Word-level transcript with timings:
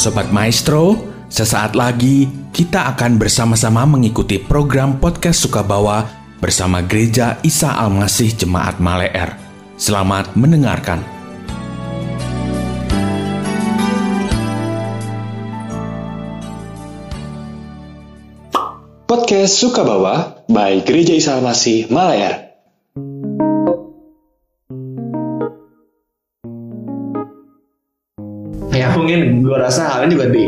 Sobat 0.00 0.32
Maestro, 0.32 0.96
sesaat 1.28 1.76
lagi 1.76 2.24
kita 2.56 2.88
akan 2.96 3.20
bersama-sama 3.20 3.84
mengikuti 3.84 4.40
program 4.40 4.96
podcast 4.96 5.44
Sukabawa 5.44 6.08
bersama 6.40 6.80
Gereja 6.80 7.36
Isa 7.44 7.76
Almasih 7.76 8.32
Jemaat 8.32 8.80
Maleer. 8.80 9.36
Selamat 9.76 10.32
mendengarkan. 10.40 11.04
Podcast 19.04 19.60
Sukabawa 19.60 20.48
by 20.48 20.80
Gereja 20.80 21.12
Isa 21.12 21.36
Almasih 21.36 21.92
Maleer. 21.92 22.56
Mungkin 28.96 29.44
gue 29.44 29.56
rasa 29.56 29.90
hal 29.90 30.06
ini 30.06 30.12
juga 30.16 30.28
di 30.30 30.44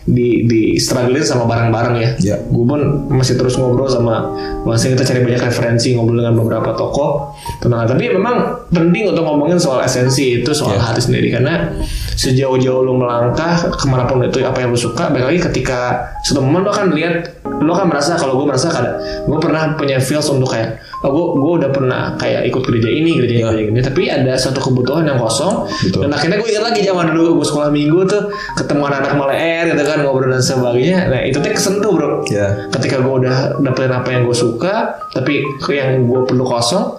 di 0.00 0.48
di 0.48 0.62
struggling 0.80 1.22
sama 1.22 1.44
bareng-bareng 1.44 1.94
ya. 2.00 2.10
Ya. 2.18 2.36
Gue 2.48 2.64
pun 2.64 2.80
masih 3.12 3.36
terus 3.36 3.60
ngobrol 3.60 3.86
sama 3.86 4.32
masih 4.64 4.96
kita 4.96 5.04
cari 5.04 5.20
banyak 5.22 5.42
referensi 5.44 5.92
ngobrol 5.92 6.24
dengan 6.24 6.34
beberapa 6.40 6.72
tokoh 6.72 7.36
tentang. 7.60 7.84
Tapi 7.84 8.08
memang 8.08 8.66
penting 8.72 9.12
untuk 9.12 9.28
ngomongin 9.28 9.60
soal 9.60 9.84
esensi 9.84 10.40
itu 10.40 10.50
soal 10.56 10.80
Ya. 10.80 10.80
hati 10.80 11.04
sendiri 11.04 11.28
karena 11.28 11.68
sejauh-jauh 12.16 12.80
lu 12.84 12.96
melangkah 12.96 13.60
ke 13.76 13.84
mana 13.88 14.08
pun 14.08 14.24
itu 14.24 14.40
apa 14.44 14.60
yang 14.64 14.72
lu 14.72 14.78
suka, 14.80 15.08
balik 15.12 15.34
lagi 15.34 15.40
ketika 15.52 16.08
suatu 16.24 16.44
momen 16.44 16.64
lo 16.64 16.72
kan 16.72 16.92
lihat 16.92 17.44
lo 17.60 17.72
kan 17.76 17.88
merasa 17.88 18.16
kalau 18.16 18.40
gue 18.40 18.46
merasa 18.48 18.72
kadang 18.72 18.96
gue 19.00 19.38
pernah 19.40 19.76
punya 19.76 20.00
feels 20.00 20.28
untuk 20.32 20.52
kayak 20.52 20.80
oh 21.00 21.10
gue 21.10 21.26
gue 21.34 21.52
udah 21.60 21.70
pernah 21.70 22.02
kayak 22.14 22.44
ikut 22.46 22.62
gereja 22.62 22.88
ini 22.88 23.10
gereja 23.16 23.34
ini, 23.34 23.40
Ya. 23.40 23.48
gereja 23.50 23.70
ini 23.70 23.80
tapi 23.80 24.02
ada 24.06 24.32
satu 24.34 24.60
kebutuhan 24.60 25.04
yang 25.04 25.16
kosong 25.16 25.64
Betul. 25.80 26.04
dan 26.04 26.10
akhirnya 26.12 26.36
gue 26.36 26.48
ingat 26.48 26.64
lagi 26.66 26.80
zaman 26.82 27.06
dulu 27.10 27.40
gue 27.40 27.46
sekolah 27.46 27.68
minggu 27.68 28.00
tuh 28.04 28.22
ketemu 28.52 28.82
anak-anak 28.86 29.16
Maleer 29.16 29.64
gitu 29.70 29.82
kan 29.82 29.98
ngobrol 30.00 30.28
dan 30.28 30.40
sebagainya 30.40 30.98
nah 31.08 31.20
itu 31.20 31.36
tuh 31.36 31.50
kesentuh 31.50 31.90
bro 31.90 32.08
Ya. 32.28 32.68
ketika 32.70 33.00
gue 33.00 33.14
udah 33.18 33.36
dapetin 33.58 33.90
apa 33.90 34.08
yang 34.10 34.22
gue 34.22 34.36
suka 34.36 34.74
tapi 35.10 35.40
yang 35.68 36.04
gue 36.04 36.20
perlu 36.22 36.44
kosong 36.44 36.96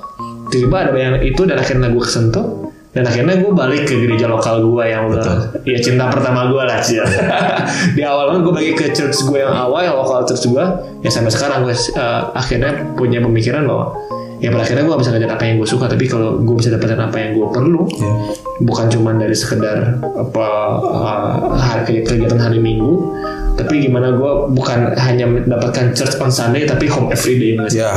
tiba-tiba 0.49 0.77
ada 0.81 0.91
yang 0.93 1.15
itu 1.21 1.41
dan 1.45 1.57
akhirnya 1.57 1.87
gue 1.87 2.01
kesentuh 2.01 2.45
dan 2.91 3.07
akhirnya 3.07 3.39
gue 3.39 3.51
balik 3.55 3.87
ke 3.87 3.95
gereja 4.03 4.27
lokal 4.27 4.67
gue 4.67 4.83
yang 4.83 5.07
udah 5.07 5.55
ya 5.63 5.79
cinta 5.79 6.11
pertama 6.11 6.51
gue 6.51 6.59
lah 6.59 6.83
sih 6.83 6.99
di 7.95 8.03
awal 8.03 8.35
gue 8.43 8.51
balik 8.51 8.75
ke 8.83 8.85
church 8.91 9.23
gue 9.31 9.39
yang 9.39 9.55
awal 9.55 9.79
yang 9.79 9.95
lokal 9.95 10.27
church 10.27 10.43
gue 10.43 10.65
ya 10.99 11.07
sampai 11.07 11.31
sekarang 11.31 11.63
gue 11.63 11.71
eh, 11.71 12.21
akhirnya 12.35 12.91
punya 12.99 13.23
pemikiran 13.23 13.63
bahwa 13.63 13.95
ya 14.43 14.51
pada 14.51 14.67
akhirnya 14.67 14.83
gue 14.89 14.95
bisa 14.99 15.09
ngajarin 15.15 15.31
apa 15.31 15.43
yang 15.47 15.55
gue 15.61 15.69
suka 15.69 15.85
tapi 15.87 16.03
kalau 16.09 16.41
gue 16.41 16.55
bisa 16.59 16.73
dapetin 16.73 16.99
apa 16.99 17.15
yang 17.15 17.31
gue 17.37 17.47
perlu 17.47 17.81
Ya. 17.95 18.11
bukan 18.59 18.89
cuma 18.89 19.13
dari 19.15 19.37
sekedar 19.37 20.01
apa 20.01 20.47
uh, 20.81 21.53
hari 21.55 22.01
kegiatan 22.03 22.41
hari 22.41 22.57
minggu 22.57 23.13
tapi 23.55 23.85
gimana 23.85 24.17
gue 24.17 24.31
bukan 24.51 24.97
hanya 24.97 25.29
mendapatkan 25.29 25.93
church 25.93 26.17
on 26.17 26.33
Sunday 26.33 26.65
tapi 26.65 26.89
home 26.89 27.13
every 27.13 27.37
day 27.37 27.51
mas. 27.53 27.77
Ya. 27.77 27.93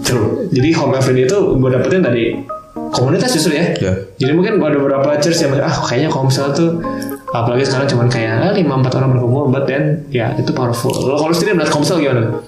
True. 0.00 0.48
Jadi 0.48 0.72
home 0.72 0.96
every 0.96 1.12
day 1.12 1.24
itu 1.28 1.38
gue 1.60 1.70
dapetin 1.72 2.00
dari 2.00 2.24
komunitas 2.94 3.34
justru 3.34 3.58
ya. 3.58 3.74
Ya. 3.82 3.92
Jadi 4.22 4.32
mungkin 4.32 4.62
ada 4.62 4.78
beberapa 4.78 5.18
church 5.18 5.42
yang 5.42 5.58
ah 5.58 5.74
kayaknya 5.84 6.08
kalau 6.14 6.30
misalnya 6.30 6.52
tuh 6.54 6.70
apalagi 7.34 7.66
sekarang 7.66 7.90
cuman 7.90 8.06
kayak 8.06 8.32
ah, 8.38 8.52
lima 8.54 8.78
empat 8.78 8.94
orang 9.02 9.18
berkumpul, 9.18 9.50
but 9.50 9.66
then 9.66 10.06
ya 10.14 10.30
itu 10.38 10.54
powerful. 10.54 10.94
Lo 10.94 11.18
kalau 11.18 11.34
sendiri 11.34 11.58
melihat 11.58 11.74
komsel 11.74 11.98
gimana? 11.98 12.38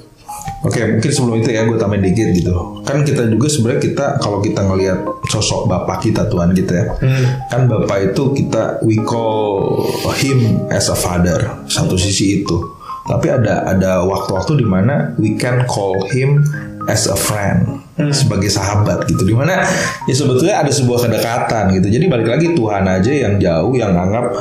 Oke, 0.65 0.83
mungkin 0.83 1.11
sebelum 1.13 1.37
itu 1.43 1.51
ya 1.55 1.63
gue 1.63 1.79
tambahin 1.79 2.03
dikit 2.11 2.33
gitu. 2.33 2.83
Kan 2.83 3.07
kita 3.07 3.29
juga 3.31 3.47
sebenarnya 3.47 3.83
kita 3.83 4.07
kalau 4.19 4.39
kita 4.43 4.67
ngelihat 4.67 4.99
sosok 5.31 5.71
bapak 5.71 6.03
kita 6.03 6.27
Tuhan 6.27 6.51
kita 6.57 6.73
ya. 6.75 6.87
Kan 7.53 7.71
bapak 7.71 8.15
itu 8.15 8.35
kita 8.35 8.83
we 8.83 8.99
call 9.03 9.85
him 10.19 10.67
as 10.73 10.91
a 10.91 10.97
father. 10.97 11.39
Satu 11.71 11.95
sisi 11.95 12.43
itu. 12.43 12.57
Tapi 13.07 13.31
ada 13.31 13.63
ada 13.63 14.03
waktu-waktu 14.03 14.59
di 14.59 14.67
mana 14.67 15.15
we 15.23 15.39
can 15.39 15.63
call 15.71 15.95
him 16.11 16.43
as 16.87 17.11
a 17.11 17.17
friend 17.19 17.87
sebagai 18.13 18.53
sahabat 18.53 19.09
gitu. 19.09 19.25
Di 19.25 19.35
mana 19.35 19.65
ya 20.05 20.15
sebetulnya 20.15 20.61
ada 20.61 20.73
sebuah 20.73 21.09
kedekatan 21.09 21.73
gitu. 21.81 21.89
Jadi 21.89 22.05
balik 22.07 22.29
lagi 22.29 22.47
Tuhan 22.53 22.85
aja 22.85 23.13
yang 23.13 23.35
jauh 23.41 23.73
yang 23.73 23.97
anggap 23.97 24.33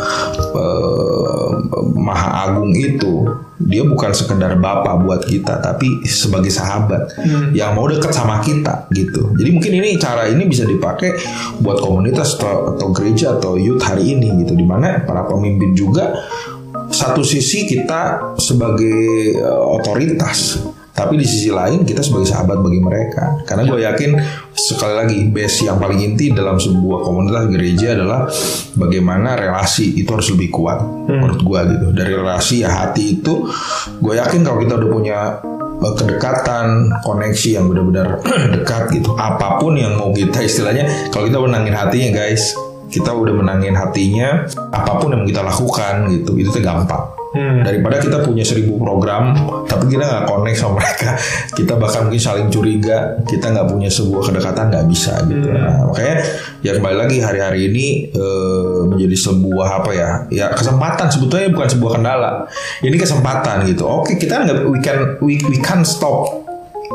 eh, 0.53 1.49
maha 1.95 2.51
agung 2.51 2.71
itu 2.75 3.25
dia 3.55 3.87
bukan 3.87 4.11
sekedar 4.11 4.59
bapak 4.59 5.07
buat 5.07 5.23
kita 5.23 5.63
tapi 5.63 6.03
sebagai 6.03 6.51
sahabat 6.51 7.15
yang 7.55 7.71
mau 7.73 7.87
dekat 7.87 8.11
sama 8.11 8.43
kita 8.43 8.91
gitu. 8.91 9.31
Jadi 9.39 9.49
mungkin 9.55 9.73
ini 9.79 9.95
cara 9.95 10.27
ini 10.27 10.43
bisa 10.43 10.67
dipakai 10.67 11.15
buat 11.63 11.79
komunitas 11.79 12.35
atau, 12.35 12.75
atau 12.75 12.87
gereja 12.91 13.39
atau 13.39 13.55
youth 13.55 13.79
hari 13.79 14.11
ini 14.19 14.43
gitu. 14.43 14.53
Di 14.53 14.65
mana 14.67 15.07
para 15.07 15.23
pemimpin 15.23 15.71
juga 15.71 16.11
satu 16.91 17.23
sisi 17.23 17.63
kita 17.63 18.35
sebagai 18.35 19.39
eh, 19.39 19.61
otoritas 19.71 20.59
tapi 20.95 21.19
di 21.19 21.27
sisi 21.27 21.51
lain 21.51 21.83
kita 21.83 21.99
sebagai 21.99 22.31
sahabat 22.31 22.63
bagi 22.63 22.79
mereka. 22.79 23.43
Karena 23.43 23.67
gue 23.67 23.83
yakin 23.83 24.11
sekali 24.55 24.95
lagi 24.95 25.17
base 25.27 25.67
yang 25.67 25.75
paling 25.75 25.99
inti 25.99 26.31
dalam 26.31 26.55
sebuah 26.55 27.03
komunitas 27.03 27.51
gereja 27.51 27.99
adalah 27.99 28.31
bagaimana 28.79 29.35
relasi 29.35 29.99
itu 29.99 30.07
harus 30.07 30.31
lebih 30.31 30.55
kuat 30.55 30.79
menurut 31.11 31.43
gue 31.43 31.59
gitu. 31.75 31.87
Dari 31.91 32.11
relasi 32.15 32.63
ya 32.63 32.71
hati 32.71 33.19
itu 33.19 33.43
gue 33.99 34.13
yakin 34.15 34.47
kalau 34.47 34.63
kita 34.63 34.79
udah 34.79 34.89
punya 34.89 35.19
eh, 35.83 35.93
kedekatan 35.99 36.87
koneksi 37.03 37.49
yang 37.51 37.67
benar-benar 37.67 38.23
dekat 38.55 38.95
gitu 38.95 39.19
apa 39.19 39.59
pun 39.59 39.75
yang 39.75 39.99
mau 39.99 40.15
kita 40.15 40.47
istilahnya 40.47 41.11
kalau 41.11 41.27
kita 41.27 41.43
menangin 41.43 41.75
hatinya 41.75 42.09
guys 42.23 42.55
kita 42.87 43.11
udah 43.11 43.35
menangin 43.35 43.75
hatinya 43.75 44.47
apa 44.71 44.95
pun 45.03 45.11
yang 45.11 45.27
kita 45.27 45.43
lakukan 45.43 46.07
gitu 46.07 46.39
itu 46.39 46.47
tuh 46.53 46.63
gampang 46.63 47.14
daripada 47.35 47.99
kita 47.99 48.23
punya 48.23 48.47
seribu 48.47 48.79
program 48.79 49.35
tapi 49.67 49.91
kita 49.91 50.03
nggak 50.07 50.25
connect 50.25 50.57
sama 50.57 50.79
mereka 50.79 51.19
kita 51.57 51.73
bahkan 51.75 52.07
mungkin 52.07 52.21
saling 52.21 52.47
curiga 52.47 53.19
kita 53.27 53.51
nggak 53.51 53.67
punya 53.67 53.89
sebuah 53.91 54.31
kedekatan 54.31 54.71
nggak 54.71 54.85
bisa 54.87 55.19
gitu. 55.27 55.47
Nah, 55.51 55.91
makanya 55.91 56.15
ya 56.63 56.71
kembali 56.79 56.97
lagi 56.97 57.17
hari-hari 57.19 57.67
ini 57.67 57.85
eh, 58.15 58.79
menjadi 58.87 59.17
sebuah 59.19 59.67
apa 59.83 59.91
ya 59.91 60.09
ya 60.31 60.45
kesempatan 60.55 61.07
sebetulnya 61.11 61.51
bukan 61.51 61.69
sebuah 61.69 61.91
kendala. 61.99 62.31
Ini 62.79 62.95
kesempatan 62.95 63.67
gitu. 63.67 63.83
Oke 63.83 64.15
kita 64.15 64.47
nggak 64.47 64.57
we 64.71 64.79
can 64.79 64.97
we, 65.19 65.35
we 65.51 65.57
can't 65.59 65.83
stop 65.83 66.31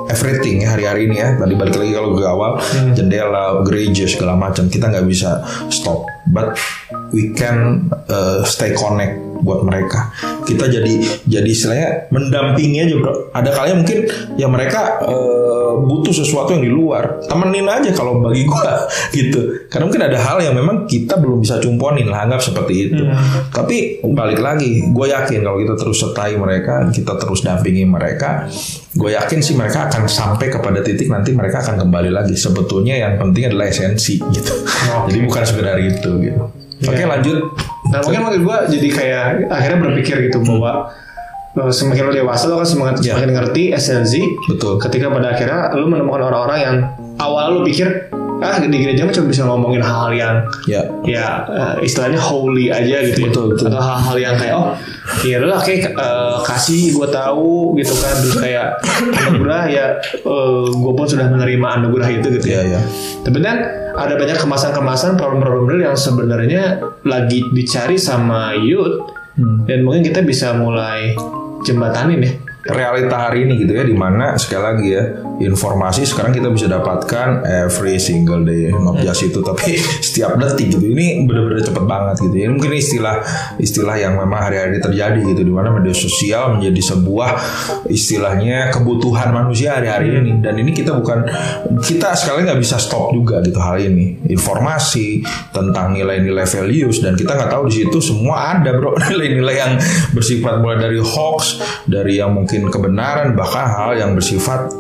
everything 0.08 0.64
ya 0.64 0.72
hari-hari 0.72 1.10
ini 1.10 1.16
ya. 1.20 1.36
Tadi 1.36 1.54
balik 1.54 1.76
lagi 1.76 1.92
kalau 1.92 2.16
ke 2.16 2.24
awal 2.24 2.56
jendela 2.96 3.60
gereja 3.66 4.08
segala 4.08 4.34
macam 4.38 4.66
kita 4.72 4.88
nggak 4.88 5.06
bisa 5.06 5.44
stop 5.68 6.08
but 6.30 6.56
we 7.10 7.34
can 7.34 7.90
uh, 8.08 8.42
stay 8.46 8.74
connect 8.74 9.30
buat 9.40 9.64
mereka. 9.64 10.12
Kita 10.44 10.68
jadi 10.68 10.94
jadi 11.24 11.48
istilahnya 11.48 11.90
mendampingi 12.12 12.78
aja 12.84 12.94
bro. 13.00 13.32
Ada 13.32 13.50
kalanya 13.52 13.76
mungkin 13.80 13.98
ya 14.36 14.46
mereka 14.46 15.00
uh, 15.04 15.80
butuh 15.80 16.12
sesuatu 16.12 16.52
yang 16.54 16.64
di 16.64 16.72
luar 16.72 17.24
temenin 17.24 17.66
aja 17.66 17.90
kalau 17.96 18.20
bagi 18.20 18.44
gua 18.44 18.84
gitu. 19.16 19.66
Karena 19.72 19.88
mungkin 19.88 20.02
ada 20.04 20.18
hal 20.20 20.38
yang 20.44 20.54
memang 20.56 20.84
kita 20.84 21.16
belum 21.18 21.42
bisa 21.42 21.58
cumponin 21.58 22.08
lah 22.08 22.28
anggap 22.28 22.44
seperti 22.44 22.90
itu. 22.90 23.02
Tapi 23.50 24.04
balik 24.04 24.40
lagi 24.42 24.84
gue 24.90 25.06
yakin 25.08 25.40
kalau 25.40 25.58
kita 25.62 25.74
terus 25.78 25.96
sertai 26.02 26.36
mereka 26.36 26.90
kita 26.90 27.16
terus 27.16 27.40
dampingi 27.46 27.86
mereka 27.86 28.50
gue 28.90 29.14
yakin 29.14 29.38
sih 29.38 29.54
mereka 29.54 29.86
akan 29.86 30.10
sampai 30.10 30.50
kepada 30.50 30.82
titik 30.82 31.06
nanti 31.06 31.30
mereka 31.30 31.62
akan 31.62 31.86
kembali 31.86 32.10
lagi. 32.10 32.34
Sebetulnya 32.34 32.98
yang 32.98 33.16
penting 33.16 33.48
adalah 33.48 33.70
esensi 33.70 34.18
gitu. 34.18 34.52
Jadi 35.08 35.18
bukan 35.24 35.42
sekedar 35.46 35.78
itu 35.78 36.10
gitu 36.20 36.42
oke 36.86 36.96
Iya. 36.96 37.08
lanjut 37.08 37.38
Nah 37.90 37.98
mungkin 38.06 38.20
menurut 38.22 38.42
gue 38.46 38.56
jadi 38.78 38.88
kayak 38.88 39.24
akhirnya 39.50 39.78
berpikir 39.82 40.30
gitu 40.30 40.38
bahwa 40.46 40.94
eh, 41.58 41.72
semakin 41.74 42.06
lo 42.06 42.12
dewasa 42.14 42.46
lo 42.46 42.62
kan 42.62 42.68
semakin, 42.68 42.94
Ya. 43.02 43.18
semakin 43.18 43.30
ngerti 43.34 43.62
esensi. 43.74 44.22
Betul. 44.46 44.78
Ketika 44.78 45.10
pada 45.10 45.34
akhirnya 45.34 45.74
lo 45.74 45.90
menemukan 45.90 46.30
orang-orang 46.30 46.58
yang 46.62 46.76
awal 47.18 47.58
lo 47.58 47.60
pikir 47.66 48.06
ah 48.40 48.56
di 48.56 48.72
gereja 48.72 49.04
mah 49.04 49.12
cuma 49.12 49.28
bisa 49.28 49.44
ngomongin 49.44 49.84
hal-hal 49.84 50.12
yang 50.14 50.34
ya 50.64 50.80
ya 51.04 51.44
eh, 51.44 51.84
istilahnya 51.84 52.16
holy 52.16 52.72
aja 52.72 53.04
gitu 53.04 53.26
ya. 53.26 53.28
Betul, 53.28 53.44
betul. 53.52 53.68
atau 53.68 53.82
hal-hal 53.84 54.16
yang 54.16 54.34
kayak 54.38 54.54
oh 54.56 54.72
ya 55.26 55.36
udah 55.44 55.60
kayak 55.60 55.92
eh, 55.92 56.36
kasih 56.48 56.96
gue 56.96 57.08
tahu 57.12 57.76
gitu 57.76 57.92
kan 58.00 58.14
terus 58.16 58.40
kayak 58.40 58.80
anugerah 59.28 59.62
ya 59.68 59.86
gue 60.72 60.92
pun 60.96 61.04
sudah 61.04 61.28
menerima 61.28 61.66
anugerah 61.82 62.08
itu 62.08 62.32
gitu 62.40 62.46
ya 62.48 62.64
ya 62.64 62.80
tapi 63.20 63.44
kan 63.44 63.60
ada 63.96 64.14
banyak 64.18 64.38
kemasan-kemasan 64.38 65.18
problem-problem 65.18 65.66
real 65.70 65.92
yang 65.92 65.98
sebenarnya 65.98 66.82
lagi 67.06 67.42
dicari 67.50 67.96
sama 67.96 68.54
youth 68.58 69.10
dan 69.66 69.86
mungkin 69.86 70.04
kita 70.04 70.20
bisa 70.26 70.52
mulai 70.54 71.14
jembatanin 71.64 72.20
ya. 72.24 72.32
realita 72.70 73.16
hari 73.16 73.48
ini 73.48 73.64
gitu 73.64 73.72
ya 73.72 73.84
di 73.84 73.96
mana 73.96 74.36
sekali 74.36 74.62
lagi 74.62 74.88
ya 74.92 75.04
informasi 75.40 76.04
sekarang 76.04 76.36
kita 76.36 76.52
bisa 76.52 76.68
dapatkan 76.68 77.48
every 77.48 77.96
single 77.96 78.44
day. 78.44 78.68
Not 78.70 79.00
just 79.00 79.24
itu 79.24 79.40
tapi 79.40 79.80
setiap 80.06 80.36
detik 80.36 80.76
gitu. 80.76 80.84
Ini 80.84 81.24
benar-benar 81.24 81.64
cepet 81.64 81.84
banget 81.84 82.16
gitu. 82.28 82.36
Ya 82.36 82.48
mungkin 82.52 82.76
istilah 82.76 83.24
istilah 83.56 83.96
yang 83.96 84.20
memang 84.20 84.40
hari-hari 84.40 84.76
terjadi 84.78 85.20
gitu 85.24 85.42
di 85.42 85.52
mana 85.52 85.72
media 85.72 85.96
sosial 85.96 86.60
menjadi 86.60 86.94
sebuah 86.94 87.30
istilahnya 87.88 88.68
kebutuhan 88.70 89.32
manusia 89.32 89.80
hari-hari 89.80 90.20
ini. 90.20 90.44
Dan 90.44 90.60
ini 90.60 90.76
kita 90.76 90.92
bukan 90.92 91.24
kita 91.80 92.12
sekali 92.12 92.44
nggak 92.44 92.60
bisa 92.60 92.76
stop 92.76 93.16
juga 93.16 93.40
gitu 93.40 93.56
hal 93.56 93.80
ini. 93.80 94.20
Informasi 94.28 95.24
tentang 95.56 95.96
nilai-nilai 95.96 96.44
values 96.44 97.00
dan 97.00 97.16
kita 97.16 97.32
nggak 97.32 97.50
tahu 97.50 97.72
di 97.72 97.74
situ 97.80 97.98
semua 98.04 98.60
ada 98.60 98.76
bro. 98.76 98.92
Nilai-nilai 99.10 99.56
yang 99.56 99.72
bersifat 100.12 100.60
mulai 100.60 100.78
dari 100.78 101.00
hoax 101.00 101.58
dari 101.88 102.20
yang 102.20 102.36
mungkin 102.36 102.68
kebenaran 102.68 103.32
bahkan 103.32 103.66
hal 103.66 103.96
yang 103.96 104.12
bersifat 104.12 104.70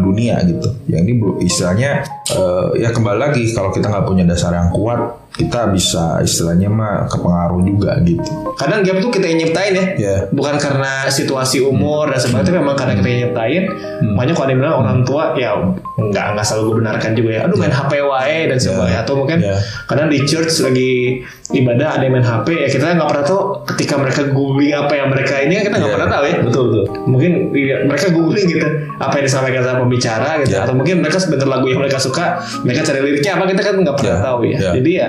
dunia 0.00 0.40
gitu. 0.46 0.68
Yang 0.88 1.02
ini 1.04 1.12
istilahnya 1.44 1.90
eh, 2.32 2.66
ya 2.82 2.90
kembali 2.90 3.18
lagi 3.18 3.42
kalau 3.52 3.70
kita 3.70 3.90
nggak 3.90 4.06
punya 4.06 4.24
dasar 4.24 4.54
yang 4.54 4.70
kuat 4.72 5.27
kita 5.38 5.70
bisa 5.70 6.18
istilahnya 6.18 6.66
mah 6.66 7.06
kepengaruh 7.06 7.62
juga 7.62 7.94
gitu. 8.02 8.26
Kadang 8.52 8.82
game 8.82 8.98
tuh 8.98 9.08
kita 9.08 9.24
yang 9.24 9.38
nyiptain 9.38 9.72
ya. 9.72 9.84
Ya. 9.96 10.16
bukan 10.28 10.58
karena 10.58 11.06
situasi 11.06 11.62
umur 11.62 12.10
dan 12.10 12.18
sebagainya 12.18 12.42
tapi 12.44 12.58
memang 12.58 12.74
karena 12.74 12.94
kita 12.94 13.06
yang 13.06 13.20
nyiptain. 13.24 13.62
Makanya 14.10 14.32
kalau 14.34 14.44
ada 14.44 14.50
yang 14.50 14.60
bilang 14.60 14.76
orang 14.76 14.98
tua 15.02 15.22
ya 15.34 15.54
nggak 15.94 16.24
nggak 16.34 16.44
selalu 16.44 16.62
gue 16.64 16.76
benarkan 16.82 17.10
juga 17.14 17.30
ya. 17.30 17.40
Aduh 17.46 17.56
main 17.56 17.70
HP 17.70 17.92
wae 18.00 18.38
dan 18.46 18.58
sebagainya. 18.58 18.98
Atau 19.00 19.14
mungkin 19.14 19.38
Ya. 19.38 19.54
kadang 19.86 20.10
di 20.10 20.18
church 20.20 20.50
lagi 20.58 21.22
ibadah 21.48 21.96
ada 21.96 22.02
yang 22.02 22.14
main 22.14 22.26
HP 22.26 22.46
ya 22.58 22.68
kita 22.68 22.92
nggak 22.92 23.08
pernah 23.08 23.24
tahu 23.24 23.40
ketika 23.64 23.94
mereka 23.96 24.20
googling 24.28 24.74
apa 24.74 24.92
yang 24.92 25.08
mereka 25.08 25.38
ini 25.38 25.54
kan 25.54 25.64
kita 25.64 25.76
nggak 25.76 25.88
Ya. 25.88 25.96
pernah 25.96 26.10
tahu 26.10 26.24
ya. 26.26 26.36
Betul 26.42 26.62
betul. 26.66 26.84
Mungkin 27.06 27.30
iya, 27.54 27.76
mereka 27.86 28.06
googling 28.10 28.46
gitu 28.48 28.66
apa 28.98 29.14
yang 29.14 29.24
disampaikan 29.24 29.62
sama 29.62 29.78
pembicara 29.86 30.30
gitu. 30.42 30.50
Ya. 30.50 30.66
atau 30.66 30.74
mungkin 30.74 30.98
mereka 30.98 31.22
sebentar 31.22 31.46
lagu 31.46 31.70
yang 31.70 31.78
mereka 31.78 31.96
suka 31.96 32.42
mereka 32.66 32.82
cari 32.82 32.98
liriknya 33.00 33.38
apa 33.38 33.44
kita 33.46 33.62
kan 33.62 33.74
nggak 33.78 33.94
pernah 33.94 34.18
Ya. 34.18 34.24
tahu 34.24 34.40
ya. 34.42 34.58
Ya. 34.58 34.70
jadi 34.74 34.90
ya 34.90 35.08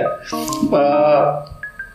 eh, 0.73 1.21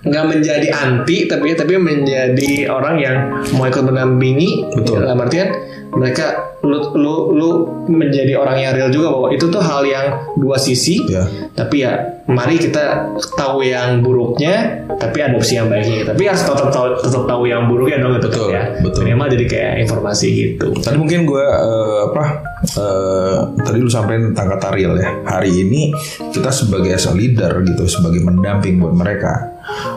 nggak 0.05 0.25
menjadi 0.29 0.69
anti 0.69 1.25
tapi 1.25 1.57
tapi 1.57 1.81
menjadi 1.81 2.69
orang 2.69 3.01
yang 3.01 3.17
mau 3.57 3.65
ikut 3.65 3.81
mendampingi 3.83 4.69
Betul. 4.77 5.01
dalam 5.01 5.17
artian 5.17 5.49
mereka 5.95 6.53
lu 6.61 6.81
lu 6.97 7.15
lu 7.33 7.49
menjadi 7.89 8.37
orang 8.37 8.57
yang 8.59 8.73
real 8.77 8.91
juga 8.91 9.13
bahwa 9.15 9.29
itu 9.33 9.47
tuh 9.49 9.63
hal 9.63 9.85
yang 9.85 10.07
dua 10.37 10.57
sisi 10.61 11.01
Ya. 11.09 11.25
tapi 11.53 11.85
ya 11.85 12.21
mari 12.25 12.57
kita 12.57 13.15
tahu 13.37 13.65
yang 13.65 14.01
buruknya 14.01 14.85
tapi 14.97 15.21
adopsi 15.21 15.57
yang 15.57 15.69
baiknya 15.69 16.09
tapi 16.09 16.25
harus 16.25 16.41
tetap 16.41 16.69
tahu 16.73 16.97
tetap 17.01 17.25
tahu 17.25 17.45
yang 17.45 17.69
buruknya 17.69 18.01
dong 18.01 18.17
tetap 18.17 18.33
Betul, 18.33 18.49
ya 18.53 18.63
betul. 18.81 19.01
minimal 19.05 19.29
jadi 19.33 19.45
kayak 19.47 19.73
informasi 19.85 20.27
gitu 20.33 20.67
Tadi 20.81 20.97
mungkin 20.97 21.25
gue 21.25 21.45
eh, 21.45 21.99
apa 22.13 22.25
eh, 22.67 23.39
tadi 23.63 23.79
lu 23.79 23.91
sampein 23.93 24.33
tentang 24.33 24.57
kata 24.57 24.69
real 24.75 24.99
ya. 24.99 25.11
Hari 25.29 25.51
ini 25.53 25.95
kita 26.33 26.51
sebagai 26.51 26.97
as 26.97 27.07
leader 27.13 27.63
gitu, 27.63 27.85
sebagai 27.87 28.25
mendamping 28.25 28.81
buat 28.83 28.97
mereka, 28.97 29.54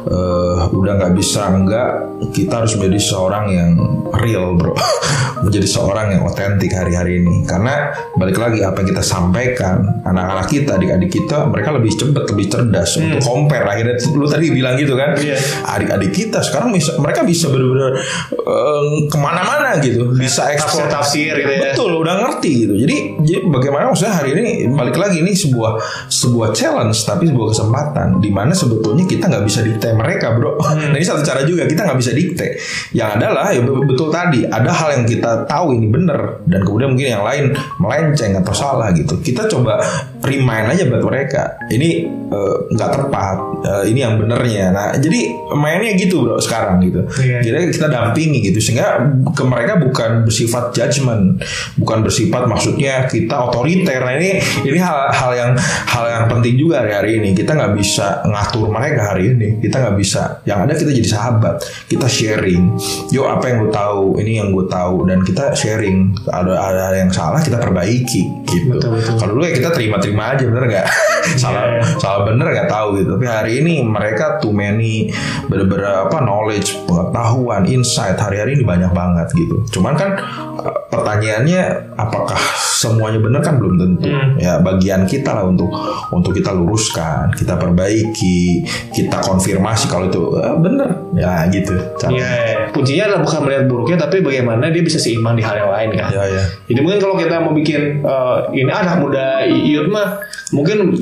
eh, 0.08 0.56
udah 0.72 0.94
nggak 0.98 1.14
bisa 1.16 1.52
enggak 1.52 1.90
kita 2.34 2.64
harus 2.64 2.74
menjadi 2.80 3.00
seorang 3.14 3.46
yang 3.52 3.72
real 4.18 4.58
bro, 4.58 4.74
menjadi 5.46 5.68
seorang 5.70 6.18
yang 6.18 6.24
otentik 6.26 6.74
hari-hari 6.74 7.22
ini. 7.22 7.46
Karena 7.46 7.94
balik 8.18 8.40
lagi 8.42 8.66
apa 8.66 8.82
yang 8.82 8.90
kita 8.96 9.04
sampaikan, 9.06 10.02
anak-anak 10.02 10.48
kita, 10.50 10.80
adik-adik 10.80 11.12
kita, 11.14 11.46
mereka 11.46 11.70
lebih 11.76 11.94
cepat, 11.94 12.26
lebih 12.34 12.46
cerdas 12.50 12.90
untuk 12.98 13.22
compare. 13.22 13.66
Akhirnya 13.68 13.96
lu 14.18 14.26
tadi 14.26 14.50
bilang 14.50 14.76
gitu 14.80 14.98
kan, 14.98 15.14
Iya. 15.18 15.38
adik-adik 15.68 16.12
kita 16.16 16.40
sekarang 16.42 16.74
bisa, 16.74 16.98
mereka 16.98 17.22
bisa 17.22 17.52
benar-benar 17.52 17.92
eh, 18.34 18.86
ke 19.12 19.18
mana-mana 19.20 19.78
gitu, 19.84 20.10
bisa 20.16 20.50
ekspor 20.50 20.88
tafsir-tafsir 20.90 21.34
gitu 21.38 21.52
ya 21.54 21.60
Betul, 21.74 21.92
udah 22.02 22.16
ngerti 22.26 22.52
gitu. 22.66 22.74
Jadi, 22.74 22.98
jadi 23.22 23.40
bagaimana 23.52 23.92
maksudnya 23.92 24.14
hari 24.16 24.30
ini 24.34 24.46
balik 24.74 24.98
lagi 24.98 25.22
ini 25.22 25.36
sebuah 25.36 25.78
sebuah 26.10 26.50
challenge 26.56 26.98
tapi 27.06 27.30
sebuah 27.30 27.54
kesempatan 27.54 28.18
di 28.24 28.30
mana 28.32 28.56
sebetulnya 28.56 29.04
kita 29.06 29.28
nggak 29.30 29.46
bisa 29.46 29.57
dikte 29.64 29.94
mereka, 29.94 30.34
bro. 30.36 30.58
Nah 30.78 30.96
ini 30.96 31.06
satu 31.06 31.22
cara 31.26 31.44
juga 31.44 31.66
kita 31.66 31.84
nggak 31.86 32.00
bisa 32.00 32.12
dikte. 32.14 32.58
Yang 32.94 33.10
adalah 33.22 33.52
ya 33.52 33.62
be- 33.62 33.86
betul 33.86 34.10
tadi 34.10 34.46
ada 34.48 34.70
hal 34.72 34.90
yang 34.98 35.04
kita 35.06 35.46
tahu 35.46 35.74
ini 35.76 35.88
benar 35.90 36.42
dan 36.48 36.62
kemudian 36.64 36.94
mungkin 36.96 37.10
yang 37.20 37.24
lain 37.26 37.54
melenceng 37.82 38.34
atau 38.40 38.54
salah 38.54 38.90
gitu. 38.94 39.18
Kita 39.20 39.46
coba 39.50 39.78
remind 40.24 40.74
aja 40.74 40.84
buat 40.90 41.04
mereka. 41.04 41.58
Ini 41.70 41.90
eh, 42.10 42.56
nggak 42.74 42.90
tepat. 42.98 43.38
Eh, 43.58 43.84
ini 43.90 44.00
yang 44.06 44.22
benernya. 44.22 44.70
Nah 44.70 44.88
jadi 44.98 45.34
mainnya 45.58 45.94
gitu 45.98 46.24
bro 46.24 46.38
sekarang 46.38 46.78
gitu. 46.86 47.02
Iya. 47.22 47.42
Jadi 47.42 47.74
kita 47.74 47.88
dampingi 47.90 48.40
gitu 48.46 48.60
sehingga 48.62 49.02
ke 49.34 49.44
mereka 49.44 49.82
bukan 49.82 50.24
bersifat 50.28 50.74
judgement, 50.74 51.42
bukan 51.78 52.06
bersifat 52.06 52.46
maksudnya 52.46 53.06
kita 53.10 53.50
otoriter. 53.50 54.02
Nah 54.02 54.14
ini 54.18 54.38
ini 54.66 54.80
hal 54.80 55.10
hal 55.10 55.32
yang 55.34 55.52
hal 55.90 56.06
yang 56.06 56.26
penting 56.30 56.54
juga 56.58 56.86
hari 56.86 56.94
hari 56.94 57.12
ini. 57.22 57.30
Kita 57.34 57.58
nggak 57.58 57.74
bisa 57.78 58.22
ngatur 58.26 58.70
mereka 58.70 59.14
hari 59.14 59.34
ini. 59.34 59.47
Kita 59.58 59.76
nggak 59.80 59.96
bisa. 59.96 60.44
Yang 60.44 60.60
ada 60.64 60.74
kita 60.76 60.92
jadi 60.94 61.10
sahabat. 61.10 61.56
Kita 61.88 62.08
sharing. 62.08 62.64
Yo 63.10 63.26
apa 63.26 63.48
yang 63.48 63.64
gue 63.64 63.72
tahu, 63.72 64.20
ini 64.20 64.40
yang 64.40 64.52
gue 64.52 64.66
tahu 64.68 65.08
dan 65.08 65.24
kita 65.24 65.52
sharing. 65.54 66.16
Ada 66.28 66.52
ada 66.58 66.98
yang 66.98 67.12
salah 67.12 67.40
kita 67.40 67.58
perbaiki 67.58 68.24
gitu. 68.46 68.78
Kalau 69.18 69.32
dulu 69.36 69.44
ya 69.44 69.54
kita 69.54 69.70
terima-terima 69.72 70.36
aja 70.36 70.44
bener 70.44 70.64
nggak? 70.66 70.88
salah 71.44 71.64
Iya. 71.68 71.82
salah 72.00 72.22
bener 72.24 72.48
nggak 72.48 72.70
tahu 72.70 72.88
gitu. 73.00 73.10
Tapi 73.16 73.26
hari 73.28 73.52
ini 73.60 73.84
mereka 73.84 74.40
too 74.40 74.52
many 74.52 75.12
beberapa 75.46 76.20
knowledge, 76.20 76.76
pengetahuan, 76.88 77.68
insight 77.68 78.16
hari-hari 78.16 78.56
ini 78.56 78.64
banyak 78.64 78.92
banget 78.92 79.28
gitu. 79.36 79.64
Cuman 79.78 79.94
kan 79.96 80.16
eh, 80.64 80.78
pertanyaannya 80.88 81.94
apakah 81.96 82.40
semuanya 82.56 83.20
benar 83.20 83.42
kan 83.44 83.60
belum 83.60 83.76
tentu. 83.76 84.08
Hmm. 84.08 84.40
Ya 84.40 84.60
bagian 84.60 85.04
kita 85.04 85.34
lah 85.34 85.46
untuk 85.46 85.68
untuk 86.10 86.32
kita 86.32 86.56
luruskan, 86.56 87.36
kita 87.36 87.60
perbaiki, 87.60 88.64
kita 88.94 89.18
konfirmasi 89.38 89.86
kalau 89.86 90.10
itu 90.10 90.22
eh, 90.42 90.56
bener. 90.58 90.90
Ya 91.14 91.46
gitu. 91.54 91.78
Iya, 92.10 92.70
kuncinya 92.74 93.14
adalah 93.14 93.22
bukan 93.22 93.40
melihat 93.46 93.64
buruknya, 93.70 93.98
tapi 94.02 94.26
bagaimana 94.26 94.74
dia 94.74 94.82
bisa 94.82 94.98
seimbang 94.98 95.38
di 95.38 95.46
hal 95.46 95.54
yang 95.54 95.70
lain 95.70 95.90
kan. 95.94 96.10
Ya 96.10 96.26
ya. 96.26 96.44
Jadi 96.66 96.80
mungkin 96.82 97.00
kalau 97.00 97.16
kita 97.16 97.38
mau 97.42 97.54
bikin 97.54 98.02
eh, 98.02 98.38
ini 98.58 98.72
anak 98.74 98.98
muda 99.02 99.46
youth 99.46 99.90
mah 99.94 100.18
mungkin 100.52 100.96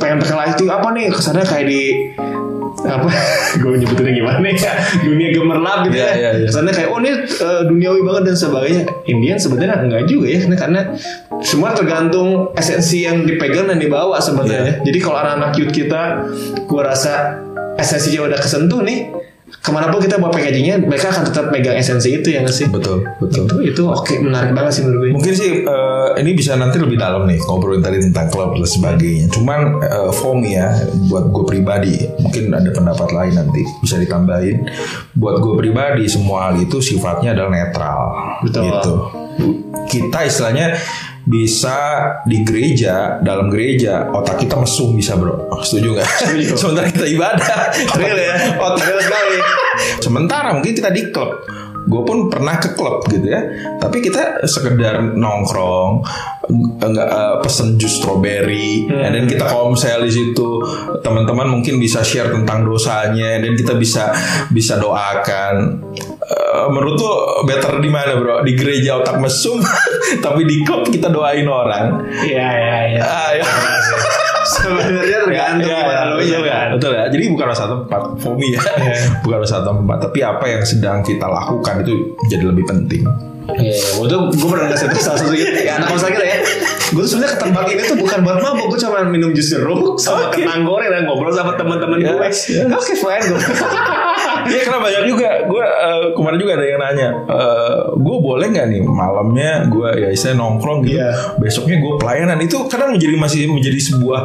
pengen 0.00 0.18
pakai 0.18 0.36
lighting 0.36 0.68
apa 0.72 0.88
nih 0.96 1.06
kesannya 1.12 1.44
kayak 1.44 1.66
di 1.68 1.82
apa 2.86 3.08
gue 3.60 3.72
nyebutinnya 3.82 4.12
gimana 4.12 4.38
ya 4.52 4.72
dunia 5.00 5.28
gemerlap 5.32 5.78
gitu 5.88 5.96
Iya, 5.96 6.06
ya 6.06 6.14
iya, 6.14 6.30
iya. 6.38 6.46
kesannya 6.48 6.72
kayak 6.76 6.88
oh 6.92 6.98
ini 7.00 7.10
eh, 7.24 7.62
duniawi 7.66 8.00
banget 8.04 8.22
dan 8.32 8.36
sebagainya 8.36 8.82
Indian 9.08 9.38
sebenarnya 9.40 9.76
enggak 9.80 10.04
juga 10.06 10.26
ya 10.28 10.38
karena, 10.44 10.56
karena 10.56 10.80
semua 11.40 11.72
tergantung 11.72 12.52
esensi 12.56 13.04
yang 13.04 13.24
dipegang 13.24 13.68
dan 13.68 13.80
dibawa 13.80 14.20
sebenarnya 14.20 14.84
jadi 14.84 14.98
kalau 15.00 15.16
anak-anak 15.20 15.52
youth 15.56 15.72
kita 15.72 16.02
gue 16.68 16.82
rasa 16.82 17.45
esensinya 17.76 18.28
udah 18.32 18.38
kesentuh 18.40 18.80
nih 18.82 19.12
ke 19.46 19.70
mana 19.70 19.94
pun 19.94 20.02
kita 20.02 20.18
bawa 20.18 20.34
packagingnya 20.34 20.82
mereka 20.82 21.14
akan 21.14 21.22
tetap 21.30 21.54
megang 21.54 21.78
esensi 21.78 22.10
itu 22.10 22.34
ya 22.34 22.42
nggak 22.42 22.50
sih 22.54 22.66
Betul, 22.66 23.06
betul. 23.22 23.46
itu 23.46 23.56
itu 23.74 23.82
oke 23.86 24.14
menarik 24.18 24.50
banget 24.50 24.72
sih 24.74 24.82
menurut 24.82 25.06
gue 25.06 25.10
Mungkin 25.14 25.34
sih 25.38 25.50
eh, 25.62 26.08
ini 26.18 26.30
bisa 26.34 26.58
nanti 26.58 26.82
lebih 26.82 26.98
dalam 26.98 27.30
nih 27.30 27.38
ngobrolin 27.46 27.78
tadi 27.78 28.02
tentang 28.02 28.26
klub 28.26 28.58
dan 28.58 28.66
sebagainya. 28.66 29.26
Cuman 29.30 29.78
eh, 29.86 30.10
for 30.10 30.34
me 30.34 30.58
ya, 30.58 30.74
buat 31.06 31.30
gue 31.30 31.44
pribadi, 31.46 31.94
mungkin 32.18 32.50
ada 32.54 32.70
pendapat 32.74 33.08
lain 33.14 33.34
nanti 33.38 33.62
bisa 33.78 34.02
ditambahin. 34.02 34.66
Buat 35.14 35.38
gue 35.38 35.54
pribadi 35.58 36.10
semua 36.10 36.50
hal 36.50 36.58
itu 36.58 36.82
sifatnya 36.82 37.34
adalah 37.38 37.50
netral. 37.54 38.00
Betul. 38.42 38.62
Gitu. 38.66 38.94
Kita 39.86 40.26
istilahnya 40.26 40.74
bisa 41.26 41.78
di 42.22 42.46
gereja 42.46 43.18
dalam 43.18 43.50
gereja 43.50 44.06
otak 44.14 44.46
kita 44.46 44.54
mesum 44.62 44.94
bisa 44.94 45.18
bro. 45.18 45.50
Setuju 45.58 45.98
nggak? 45.98 46.10
Sementara 46.62 46.86
kita 46.86 47.06
ibadah. 47.10 47.58
Real 47.98 48.18
ya? 48.18 48.34
Otak 48.62 48.86
sekali. 49.02 49.38
Sementara 49.98 50.54
mungkin 50.54 50.72
kita 50.72 50.94
di 50.94 51.10
klub. 51.10 51.42
Gue 51.86 52.02
pun 52.02 52.26
pernah 52.26 52.58
ke 52.58 52.78
klub 52.78 53.06
gitu 53.10 53.26
ya. 53.26 53.42
Tapi 53.78 54.02
kita 54.02 54.42
sekedar 54.46 55.14
nongkrong 55.14 56.02
Enggak 56.78 57.08
eh, 57.10 57.36
pesen 57.42 57.74
jus 57.74 57.98
strawberry 57.98 58.86
Hmm. 58.86 59.18
Dan 59.18 59.26
kita 59.26 59.50
komsel 59.50 60.06
di 60.06 60.12
situ. 60.14 60.62
Teman-teman 61.02 61.58
mungkin 61.58 61.82
bisa 61.82 62.06
share 62.06 62.30
tentang 62.30 62.62
dosanya 62.62 63.42
Dan 63.42 63.58
kita 63.58 63.74
bisa 63.74 64.14
bisa 64.54 64.78
doakan 64.78 65.82
Eh, 66.26 66.66
Menurut 66.74 66.98
tuh 66.98 67.14
better 67.46 67.78
di 67.78 67.86
mana 67.86 68.18
bro? 68.18 68.42
Di 68.42 68.58
gereja 68.58 68.98
otak 68.98 69.22
mesum 69.22 69.62
Tapi 70.24 70.42
di 70.42 70.66
klub 70.66 70.82
kita 70.84 71.06
doain 71.06 71.46
orang 71.46 72.02
Iya 72.18 72.46
iya 72.50 72.76
iya. 72.90 73.00
Ah, 73.00 73.30
ya. 73.30 73.46
Sebenarnya 74.46 75.18
tergantung 75.26 75.70
Ya, 75.70 75.78
ya, 75.86 76.00
lu 76.06 76.18
nya 76.18 76.38
kan. 76.42 76.66
betul 76.74 76.94
ya. 76.94 77.06
Jadi 77.10 77.24
bukan 77.30 77.46
masalah 77.50 77.70
tempat, 77.78 78.02
for 78.18 78.34
me 78.34 78.54
ya. 78.54 78.62
Iya. 78.62 78.98
bukan 79.26 79.38
masalah 79.42 79.64
tempat, 79.66 79.96
tapi 80.06 80.18
apa 80.22 80.44
yang 80.46 80.62
sedang 80.62 80.98
kita 81.02 81.26
lakukan 81.26 81.82
itu 81.82 81.92
jadi 82.26 82.44
lebih 82.50 82.62
penting. 82.62 83.02
Iya, 83.46 83.78
gue 83.94 84.06
tuh 84.06 84.18
gue 84.26 84.48
pernah 84.50 84.66
ngasih 84.70 84.90
salah 84.98 85.18
satu 85.22 85.30
gitu, 85.30 85.46
ya 85.62 85.78
anak 85.78 85.94
kosan 85.94 86.10
kita 86.10 86.26
ya. 86.26 86.38
Gue 86.90 87.02
tuh 87.02 87.10
sebenarnya 87.14 87.30
ke 87.30 87.40
tempat 87.46 87.64
ini 87.70 87.82
tuh 87.84 87.96
bukan 87.98 88.18
buat 88.22 88.38
mabuk, 88.38 88.66
gue 88.74 88.78
cuma 88.82 89.06
minum 89.06 89.30
jus 89.30 89.46
jeruk 89.50 89.98
sama 89.98 90.30
Oke. 90.30 90.42
kentang 90.42 90.66
goreng 90.66 90.90
dan 90.90 91.02
ngobrol 91.06 91.30
sama 91.30 91.54
teman-teman 91.54 91.98
gue. 92.02 92.26
Yes, 92.26 92.50
yes. 92.50 92.66
Oke 92.66 92.94
fine 92.94 93.22
gue. 93.22 93.42
Iya 94.46 94.60
karena 94.66 94.80
banyak 94.82 95.02
juga. 95.10 95.28
Gue 95.46 95.64
uh, 95.64 96.06
kemarin 96.14 96.38
juga 96.38 96.52
ada 96.58 96.66
yang 96.66 96.80
nanya 96.80 97.08
uh, 97.26 97.78
gue 97.94 98.16
boleh 98.18 98.46
nggak 98.50 98.66
nih 98.70 98.80
malamnya 98.82 99.66
gue 99.66 99.88
ya 100.02 100.08
saya 100.14 100.34
nongkrong 100.38 100.86
gitu 100.86 100.98
Iya. 100.98 101.36
besoknya 101.38 101.76
gue 101.82 101.92
pelayanan? 101.98 102.38
Itu 102.40 102.66
kadang 102.70 102.94
menjadi 102.96 103.14
masih 103.18 103.40
menjadi 103.50 103.78
sebuah 103.78 104.20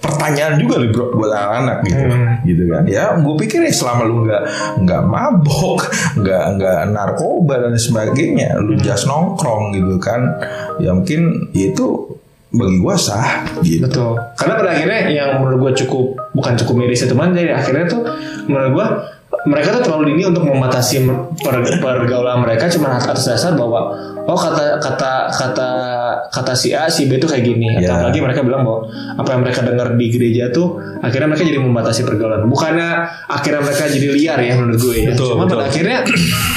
pertanyaan 0.00 0.56
juga 0.58 0.80
nih 0.80 0.90
bro 0.90 1.12
buat 1.14 1.30
anak-anak 1.32 1.76
gitu. 1.84 2.02
Gitu 2.46 2.62
kan. 2.70 2.82
Ya 2.88 3.04
gue 3.16 3.34
pikir 3.40 3.60
ya 3.62 3.72
selama 3.72 4.02
lu 4.06 4.24
nggak 4.24 4.42
nggak 4.82 5.02
mabok 5.06 5.80
nggak 6.18 6.44
nggak 6.58 6.78
narkoba 6.90 7.54
dan 7.68 7.74
sebagainya 7.76 8.56
lu 8.62 8.74
just 8.80 9.04
nongkrong 9.06 9.74
gitu 9.74 9.96
kan 10.00 10.40
ya 10.80 10.92
mungkin 10.92 11.50
itu 11.52 12.16
bagi 12.46 12.78
gue 12.80 12.96
sah 12.96 13.44
gitu. 13.60 13.84
Betul. 13.84 14.16
Karena 14.38 14.54
pada 14.56 14.70
akhirnya 14.72 15.00
yang 15.12 15.28
menurut 15.44 15.58
gue 15.68 15.72
cukup 15.84 16.16
bukan 16.32 16.54
cukup 16.56 16.74
miris 16.78 17.04
ya 17.04 17.08
teman, 17.10 17.36
jadi 17.36 17.52
akhirnya 17.52 17.84
tuh 17.84 18.00
menurut 18.48 18.70
gue 18.72 18.86
mereka 19.42 19.70
tuh 19.72 19.82
terlalu 19.82 20.14
dini 20.14 20.22
untuk 20.24 20.42
membatasi 20.42 21.02
per- 21.36 21.78
pergaulan 21.78 22.38
mereka 22.40 22.66
cuma 22.68 22.94
atas 22.94 23.22
dasar 23.24 23.54
bahwa 23.54 23.90
oh 24.22 24.34
kata 24.34 24.78
kata 24.78 25.12
kata 25.30 25.70
kata 26.28 26.52
si 26.52 26.70
A 26.70 26.86
si 26.86 27.06
B 27.06 27.14
itu 27.14 27.26
kayak 27.26 27.44
gini 27.44 27.66
atau 27.72 27.86
Ya. 27.86 27.94
apalagi 27.96 28.18
mereka 28.18 28.40
bilang 28.42 28.62
bahwa 28.62 28.86
apa 29.14 29.28
yang 29.28 29.40
mereka 29.40 29.62
dengar 29.62 29.94
di 29.94 30.06
gereja 30.08 30.50
tuh 30.50 30.74
akhirnya 30.98 31.26
mereka 31.28 31.44
jadi 31.44 31.58
membatasi 31.58 32.02
pergaulan 32.02 32.42
bukannya 32.44 32.90
akhirnya 33.24 33.62
mereka 33.62 33.84
jadi 33.86 34.08
liar 34.10 34.38
ya 34.40 34.52
menurut 34.56 34.78
gue 34.80 34.96
ya 34.96 35.08
Betul, 35.10 35.26
cuma 35.28 35.42
betul. 35.42 35.56
pada 35.56 35.64
akhirnya 35.64 35.98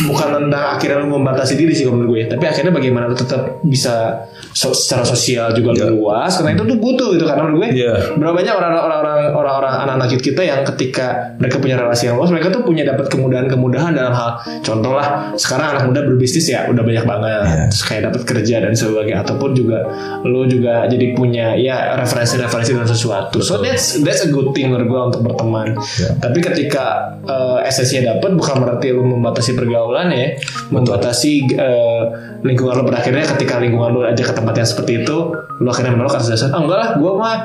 bukan 0.04 0.28
tentang 0.40 0.66
akhirnya 0.72 0.98
lu 0.98 1.08
membatasi 1.12 1.54
diri 1.56 1.74
sih 1.74 1.86
menurut 1.86 2.10
gue 2.10 2.22
tapi 2.28 2.44
akhirnya 2.44 2.72
bagaimana 2.72 3.06
lu 3.06 3.16
tetap 3.16 3.42
bisa 3.62 4.26
so- 4.52 4.74
secara 4.74 5.04
sosial 5.04 5.54
juga 5.54 5.72
Ya. 5.76 5.86
luas 5.88 6.34
karena 6.36 6.58
itu 6.58 6.64
tuh 6.66 6.78
butuh 6.78 7.10
gitu 7.14 7.24
karena 7.24 7.42
menurut 7.44 7.58
gue 7.60 7.70
Iya. 7.78 7.94
berapa 8.18 8.34
banyak 8.34 8.54
orang-orang 8.54 9.20
orang-orang 9.32 9.74
anak-anak 9.80 10.18
kita 10.18 10.42
yang 10.42 10.62
ketika 10.66 11.38
mereka 11.38 11.58
punya 11.58 11.78
relasi 11.78 12.10
yang 12.10 12.18
luas 12.18 12.30
mereka 12.30 12.50
tuh 12.50 12.59
punya 12.64 12.84
dapat 12.88 13.08
kemudahan-kemudahan 13.12 13.92
dalam 13.96 14.14
hal 14.14 14.40
contoh 14.64 14.94
lah 14.96 15.34
sekarang 15.36 15.78
anak 15.78 15.84
muda 15.92 16.02
berbisnis 16.06 16.48
ya 16.50 16.68
udah 16.70 16.84
banyak 16.84 17.06
banget. 17.06 17.30
Iya. 17.30 17.66
Terus 17.72 17.84
kayak 17.86 18.02
dapat 18.12 18.22
kerja 18.26 18.56
dan 18.64 18.74
sebagainya 18.76 19.18
ataupun 19.24 19.50
juga 19.56 19.80
lu 20.24 20.46
juga 20.46 20.88
jadi 20.88 21.06
punya 21.14 21.56
ya 21.56 21.96
referensi-referensi 22.00 22.72
dalam 22.76 22.90
sesuatu. 22.90 23.40
So 23.40 23.60
that's 23.60 24.02
that's 24.04 24.26
a 24.26 24.30
good 24.32 24.52
thing 24.54 24.72
menurut 24.72 24.88
gue 24.88 25.02
untuk 25.16 25.22
berteman. 25.26 25.76
Iya. 25.80 26.16
tapi 26.20 26.40
ketika 26.44 27.16
eh, 27.26 27.68
esensinya 27.68 28.16
dapat 28.16 28.36
bukan 28.36 28.56
berarti 28.64 28.88
lu 28.94 29.04
membatasi 29.06 29.56
pergaulan 29.56 30.12
ya 30.12 30.36
membatasi 30.72 31.32
eh, 31.56 32.04
lingkungan 32.44 32.80
lu 32.80 32.84
pada 32.88 33.04
akhirnya 33.04 33.26
ketika 33.36 33.60
lingkungan 33.60 33.90
lu 33.92 34.02
aja 34.06 34.24
ke 34.24 34.34
tempat 34.34 34.54
yang 34.56 34.70
seperti 34.70 35.04
itu 35.04 35.18
lu 35.60 35.68
akhirnya 35.68 35.94
menolak 35.96 36.20
atas 36.20 36.30
dasar 36.32 36.56
oh 36.56 36.64
enggak 36.64 36.80
lah 36.80 36.90
gue 36.96 37.12
mah 37.16 37.38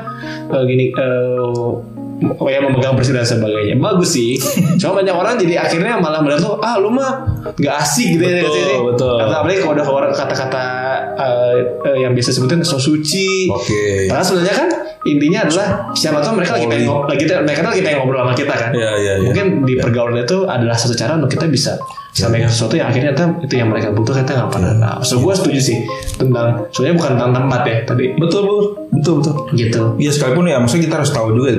eh, 0.51 0.63
gini 0.67 0.85
eh, 0.91 1.69
oh 2.15 2.47
ya 2.47 2.63
memegang 2.63 2.95
bersih 2.95 3.11
dan 3.11 3.27
sebagainya 3.27 3.75
bagus 3.75 4.15
sih 4.15 4.39
cuma 4.79 5.03
banyak 5.03 5.15
orang 5.15 5.35
jadi 5.35 5.67
akhirnya 5.67 5.99
malah 5.99 6.23
melihat 6.23 6.47
tuh 6.47 6.55
ah 6.63 6.79
lu 6.79 6.87
mah 6.87 7.27
gak 7.59 7.75
asik 7.83 8.15
gitu 8.15 8.23
ya 8.23 8.41
Betul, 8.41 8.55
sih. 8.55 8.77
betul. 8.81 9.15
Atau 9.21 9.35
apalagi 9.43 9.59
kalau 9.61 9.73
udah 9.77 9.85
orang 9.85 10.11
kata-kata 10.15 10.65
eh, 11.13 11.55
eh, 11.91 11.97
yang 12.01 12.11
biasa 12.17 12.29
sebutin 12.33 12.65
so 12.65 12.81
suci 12.81 13.51
Oke. 13.51 14.09
Padahal 14.09 14.25
sebenarnya 14.25 14.55
kan 14.55 14.69
intinya 15.05 15.39
adalah 15.45 15.67
siapa 15.93 16.17
tahu 16.17 16.41
mereka 16.41 16.57
lagi 16.57 16.65
pengen 16.65 16.89
ngobrol, 16.89 17.13
lagi 17.13 17.23
mereka 17.29 17.61
lagi 17.69 17.81
pengen 17.85 17.97
ngobrol 18.01 18.19
sama 18.25 18.33
kita 18.33 18.53
kan. 18.57 18.69
Iya, 18.73 18.91
iya, 18.97 19.13
iya. 19.21 19.27
Mungkin 19.29 19.45
di 19.61 19.73
pergaulan 19.77 20.17
itu 20.25 20.37
adalah 20.49 20.73
satu 20.73 20.97
cara 20.97 21.13
untuk 21.21 21.29
kita 21.29 21.45
bisa 21.45 21.77
sampaikan 22.15 22.47
sesuatu 22.47 22.79
yang 22.79 22.87
akhirnya 22.87 23.11
ternyata 23.11 23.43
itu 23.43 23.53
yang 23.59 23.67
mereka 23.67 23.91
butuh 23.91 24.15
kita 24.15 24.31
nggak 24.39 24.51
pernah. 24.55 24.73
Tahu. 24.79 24.99
So 25.03 25.15
gue 25.19 25.33
setuju 25.35 25.59
sih 25.59 25.77
tentang 26.15 26.63
sebenarnya 26.71 26.95
bukan 26.95 27.11
tentang 27.19 27.31
tempat 27.35 27.61
ya 27.67 27.77
tadi 27.83 28.05
betul 28.15 28.41
bu. 28.47 28.57
Betul 28.95 29.13
betul. 29.19 29.35
Gitu. 29.51 29.81
Iya 29.99 30.11
sekalipun 30.15 30.47
ya 30.47 30.57
maksudnya 30.63 30.87
kita 30.87 30.95
harus 31.03 31.11
tahu 31.11 31.27
juga 31.35 31.49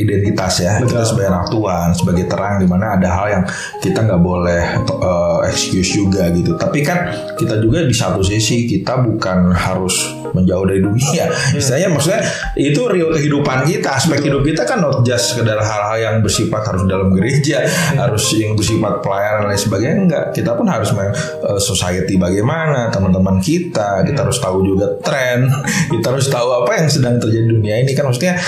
identitas 0.00 0.54
ya. 0.64 0.80
Betul. 0.80 0.96
kita 0.96 1.00
sebagai 1.04 1.28
anak 1.28 1.44
Tuhan 1.52 1.88
sebagai 1.92 2.24
terang 2.24 2.54
di 2.56 2.66
mana 2.66 2.96
ada 2.96 3.08
hal 3.12 3.26
yang 3.28 3.44
kita 3.84 3.98
nggak 4.08 4.22
boleh 4.24 4.62
uh, 4.88 5.44
excuse 5.44 5.92
juga 5.92 6.32
gitu. 6.32 6.56
Tapi 6.56 6.80
kan 6.80 7.12
kita 7.36 7.60
juga 7.60 7.84
di 7.84 7.92
satu 7.92 8.24
sisi 8.24 8.64
kita 8.64 9.04
bukan 9.04 9.52
harus 9.52 10.16
menjauh 10.32 10.64
dari 10.64 10.80
dunia. 10.80 11.28
Istilahnya 11.52 11.92
maksudnya 11.92 12.24
itu 12.56 12.80
real 12.88 13.12
kehidupan 13.12 13.68
kita. 13.68 14.00
Aspek 14.00 14.24
hidup 14.32 14.40
kita 14.40 14.64
kan 14.64 14.80
not 14.80 15.04
just 15.04 15.36
sekedar 15.36 15.60
hal-hal 15.60 15.96
yang 16.00 16.16
bersifat 16.24 16.64
harus 16.64 16.88
dalam 16.88 17.12
gereja 17.12 17.68
harus 18.00 18.24
yang 18.36 18.56
bersifat 18.56 19.04
pelayanan 19.04 19.44
dan 19.44 19.48
lain 19.52 19.60
sebagainya 19.60 20.05
enggak. 20.06 20.24
Kita 20.32 20.54
pun 20.54 20.66
harus 20.70 20.90
uh, 20.94 21.58
society 21.58 22.16
bagaimana 22.16 22.88
teman-teman 22.88 23.42
kita. 23.42 24.06
Kita 24.06 24.24
harus 24.24 24.38
tahu 24.38 24.62
juga 24.62 24.96
tren. 25.02 25.50
Kita 25.92 26.14
harus 26.14 26.26
tahu 26.30 26.48
apa 26.64 26.70
yang 26.78 26.88
sedang 26.88 27.18
terjadi 27.18 27.46
di 27.46 27.52
dunia 27.60 27.76
ini. 27.82 27.92
Kan 27.92 28.08
maksudnya 28.08 28.38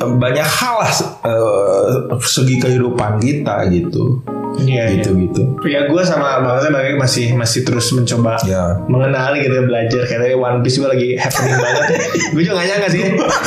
uh, 0.00 0.12
banyak 0.16 0.46
hal 0.46 0.76
lah 0.82 0.92
uh, 1.24 2.18
segi 2.24 2.58
kehidupan 2.58 3.20
kita 3.20 3.68
gitu 3.70 4.33
Iya. 4.56 4.84
gitu 4.94 5.10
iya. 5.12 5.22
gitu 5.26 5.42
Ya 5.64 5.80
gue 5.88 6.02
sama 6.02 6.38
Bang 6.38 6.60
Zai 6.60 6.70
bagi 6.70 6.94
masih 6.94 7.26
masih 7.32 7.64
terus 7.64 7.90
mencoba 7.90 8.36
Ya. 8.44 8.76
mengenali 8.86 9.42
gitu 9.42 9.64
belajar 9.64 10.02
kayak 10.04 10.36
One 10.36 10.60
Piece 10.60 10.76
gue 10.76 10.86
lagi 10.86 11.08
happening 11.16 11.56
banget. 11.56 11.84
gue 12.30 12.42
juga 12.42 12.54
gak 12.56 12.66
nyangka 12.68 12.88
sih, 12.90 13.00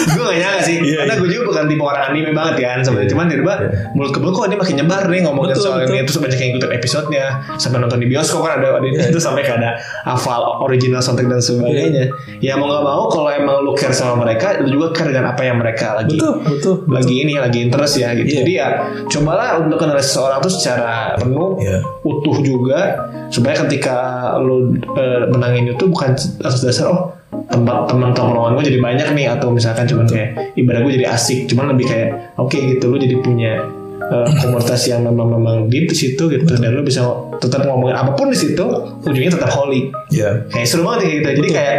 gue 0.10 0.24
gak 0.24 0.38
nyangka 0.38 0.62
sih. 0.64 0.76
Iya, 0.80 0.96
Karena 1.04 1.14
iya. 1.14 1.22
gue 1.22 1.30
juga 1.30 1.44
bukan 1.46 1.64
tipe 1.68 1.84
orang 1.84 2.04
anime 2.08 2.32
banget 2.34 2.56
kan 2.58 2.78
sebenarnya. 2.82 3.06
Iya. 3.06 3.12
Cuman 3.14 3.26
tiba-tiba 3.28 3.56
mulut 3.94 4.12
ke 4.12 4.20
mulut 4.20 4.34
kok 4.34 4.46
ini 4.48 4.58
makin 4.58 4.76
nyebar 4.78 5.04
nih 5.08 5.22
ngomongin 5.24 5.50
Betul, 5.54 5.64
soal 5.64 5.78
betul. 5.80 5.94
ini 5.94 6.00
terus 6.04 6.18
banyak 6.18 6.38
yang 6.38 6.50
ikutin 6.52 6.72
episodenya 6.74 7.26
sampai 7.56 7.78
nonton 7.78 8.00
di 8.00 8.08
bioskop 8.08 8.40
kan 8.42 8.52
ada, 8.58 8.68
ada 8.76 8.88
Iya. 8.88 9.12
itu 9.12 9.20
sampai 9.20 9.44
ada 9.46 9.70
hafal 10.04 10.42
original 10.62 11.00
soundtrack 11.00 11.30
dan 11.30 11.40
sebagainya. 11.40 12.06
Ya 12.40 12.58
mau 12.58 12.68
gak 12.68 12.82
mau 12.82 13.04
kalau 13.08 13.30
emang 13.30 13.62
lu 13.62 13.72
care 13.74 13.94
sama 13.94 14.18
mereka, 14.18 14.58
lu 14.60 14.74
juga 14.74 14.92
care 14.94 15.12
dengan 15.12 15.32
apa 15.32 15.42
yang 15.42 15.58
mereka 15.58 15.94
lagi 15.96 16.18
betul 16.18 16.34
betul 16.42 16.76
lagi 16.90 17.16
ini 17.22 17.38
lagi 17.38 17.60
interest 17.62 17.94
ya 17.96 18.12
gitu. 18.14 18.28
Iya. 18.28 18.38
Jadi 18.42 18.52
ya 18.54 18.68
cobalah 19.08 19.62
untuk 19.62 19.78
kenal 19.78 20.00
seseorang 20.00 20.40
tuh 20.40 20.50
secara 20.50 20.97
penuh, 21.16 21.58
Iya. 21.58 21.80
utuh 22.02 22.38
juga. 22.40 22.80
Supaya 23.28 23.60
ketika 23.62 23.96
lo 24.38 24.72
eh, 24.96 25.28
menangin 25.28 25.72
itu 25.72 25.84
bukan 25.86 26.16
atas 26.16 26.62
dasar 26.62 26.90
oh 26.90 27.12
tempat 27.28 27.88
teman 27.88 28.12
tongkrongan 28.12 28.56
gue 28.56 28.66
jadi 28.66 28.80
banyak 28.80 29.08
nih 29.12 29.28
atau 29.30 29.52
misalkan 29.52 29.84
cuman 29.84 30.06
kayak 30.06 30.56
ibarat 30.56 30.80
gue 30.82 30.94
jadi 30.96 31.08
asik 31.12 31.44
cuman 31.46 31.76
lebih 31.76 31.86
kayak 31.86 32.10
oke 32.36 32.56
gitu 32.56 32.88
lo 32.88 32.96
jadi 32.96 33.20
punya 33.20 33.68
eh, 34.00 34.28
komunitas 34.38 34.88
yang 34.88 35.04
memang 35.04 35.28
memang 35.30 35.56
deep 35.68 35.88
di 35.88 35.96
situ 35.98 36.24
gitu 36.24 36.48
dan 36.48 36.72
lo 36.72 36.82
bisa 36.82 37.04
tetap 37.38 37.68
ngomongin 37.68 37.94
apa 37.94 38.16
pun 38.16 38.32
di 38.32 38.38
situ 38.38 38.64
ujungnya 39.04 39.36
tetap 39.36 39.52
holy. 39.52 39.92
Ya 40.08 40.48
kayak 40.48 40.66
seru 40.66 40.88
banget 40.88 41.00
ya 41.04 41.10
gitu. 41.20 41.28
Jadi 41.44 41.50
kayak 41.52 41.76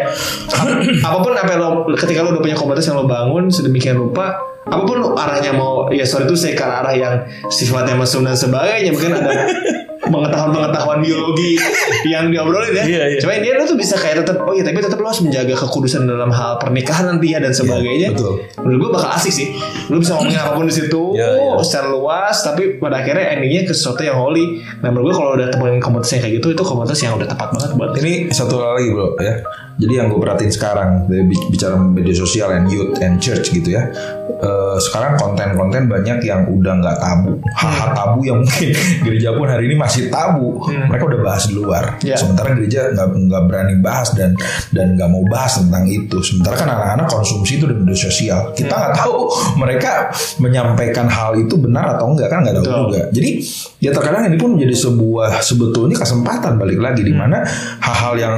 ap- 0.53 0.77
apa 1.01 1.17
pun 1.19 1.33
apa 1.33 1.53
lo 1.57 1.69
ketika 1.97 2.21
lo 2.21 2.29
udah 2.31 2.43
punya 2.45 2.57
komunitas 2.57 2.85
yang 2.85 3.01
lo 3.01 3.09
bangun 3.09 3.49
sedemikian 3.49 3.97
rupa 3.97 4.37
apa 4.69 4.83
pun 4.83 4.99
arahnya 5.13 5.53
mau 5.53 5.89
ya 5.89 6.05
sorry 6.05 6.25
itu 6.25 6.37
saya 6.37 6.53
ke 6.53 6.63
arah 6.63 6.93
yang 6.93 7.15
sifatnya 7.49 7.95
mesum 7.95 8.21
dan 8.21 8.33
sebagainya 8.33 8.93
mungkin 8.93 9.13
ada 9.13 9.49
pengetahuan-pengetahuan 9.99 10.99
biologi 11.01 11.59
yang 12.05 12.29
diobrolin 12.29 12.73
ya. 12.73 12.85
Iya, 12.85 13.03
iya. 13.13 13.19
Cuma 13.21 13.33
ini 13.35 13.51
lo 13.51 13.65
tuh 13.65 13.77
bisa 13.77 13.95
kayak 13.95 14.23
tetap 14.23 14.41
oh 14.41 14.53
iya 14.53 14.63
tapi 14.63 14.79
tetap 14.79 14.97
lo 14.97 15.07
harus 15.07 15.21
menjaga 15.21 15.53
kekudusan 15.59 16.05
dalam 16.05 16.31
hal 16.31 16.57
pernikahan 16.57 17.09
nanti 17.09 17.33
ya 17.33 17.39
dan 17.39 17.53
sebagainya. 17.53 18.15
betul. 18.15 18.41
Menurut 18.59 18.79
gue 18.79 18.91
bakal 18.95 19.11
asik 19.15 19.33
sih. 19.35 19.49
Lo 19.89 19.99
bisa 19.99 20.17
ngomongin 20.17 20.39
apa 20.39 20.53
pun 20.55 20.65
di 20.65 20.75
situ 20.75 21.03
Iya, 21.13 21.29
iya. 21.29 21.53
secara 21.61 21.89
luas 21.89 22.37
tapi 22.41 22.79
pada 22.79 23.01
akhirnya 23.01 23.25
endingnya 23.35 23.63
ke 23.65 23.73
sesuatu 23.73 24.01
yang 24.01 24.17
holy. 24.17 24.61
Nah 24.81 24.89
menurut 24.89 25.13
gue 25.13 25.17
kalau 25.17 25.31
udah 25.35 25.49
temuin 25.49 25.79
komunitas 25.79 26.11
yang 26.15 26.23
kayak 26.23 26.35
gitu 26.39 26.49
itu 26.53 26.63
komunitas 26.63 26.99
yang 26.99 27.13
udah 27.15 27.27
tepat 27.27 27.49
banget 27.53 27.71
buat 27.75 27.91
Ini 27.97 28.13
satu 28.31 28.55
hal 28.59 28.73
lagi 28.79 28.89
bro 28.93 29.09
ya. 29.19 29.35
Jadi 29.79 29.93
yang 29.95 30.07
gue 30.09 30.19
perhatiin 30.19 30.51
sekarang 30.51 30.91
dari 31.07 31.23
bi- 31.23 31.47
bicara 31.49 31.79
media 31.79 32.11
sosial 32.13 32.51
and 32.51 32.67
youth 32.67 32.99
and 32.99 33.19
church 33.19 33.51
gitu 33.51 33.71
ya. 33.73 33.87
Eh, 34.39 34.77
sekarang 34.79 35.17
konten-konten 35.19 35.89
banyak 35.89 36.23
yang 36.23 36.47
udah 36.47 36.79
nggak 36.79 36.97
tabu, 37.01 37.41
hal-hal 37.59 37.91
tabu 37.97 38.21
yang 38.23 38.39
mungkin 38.39 38.71
gereja 39.09 39.35
pun 39.35 39.49
hari 39.49 39.67
ini 39.67 39.75
masih 39.75 40.13
tabu. 40.13 40.63
Mereka 40.69 41.11
udah 41.11 41.21
bahas 41.25 41.49
di 41.49 41.57
luar. 41.57 41.97
Ya. 42.05 42.15
Sementara 42.15 42.55
gereja 42.55 42.93
nggak 42.93 43.09
nggak 43.19 43.43
berani 43.51 43.75
bahas 43.83 44.15
dan 44.15 44.37
dan 44.71 44.95
nggak 44.95 45.11
mau 45.11 45.25
bahas 45.27 45.59
tentang 45.59 45.89
itu. 45.91 46.23
Sementara 46.23 46.55
kan 46.55 46.69
anak-anak 46.71 47.09
konsumsi 47.11 47.59
itu 47.59 47.67
di 47.67 47.75
media 47.75 47.99
sosial. 47.99 48.55
Kita 48.55 48.71
nggak 48.71 48.95
tahu 49.01 49.17
mereka 49.59 50.13
menyampaikan 50.39 51.11
hal 51.11 51.35
itu 51.35 51.59
benar 51.59 51.99
atau 51.99 52.13
enggak 52.15 52.29
kan 52.31 52.45
nggak 52.45 52.63
tahu 52.63 52.65
Betul. 52.69 52.83
juga. 52.85 53.01
Jadi 53.11 53.31
ya 53.83 53.91
terkadang 53.91 54.23
ini 54.31 54.39
pun 54.39 54.55
menjadi 54.55 54.77
sebuah 54.77 55.41
sebetulnya 55.43 55.97
kesempatan 55.99 56.61
balik 56.61 56.79
lagi 56.79 57.03
di 57.03 57.17
mana 57.17 57.43
hal-hal 57.83 58.15
yang 58.15 58.37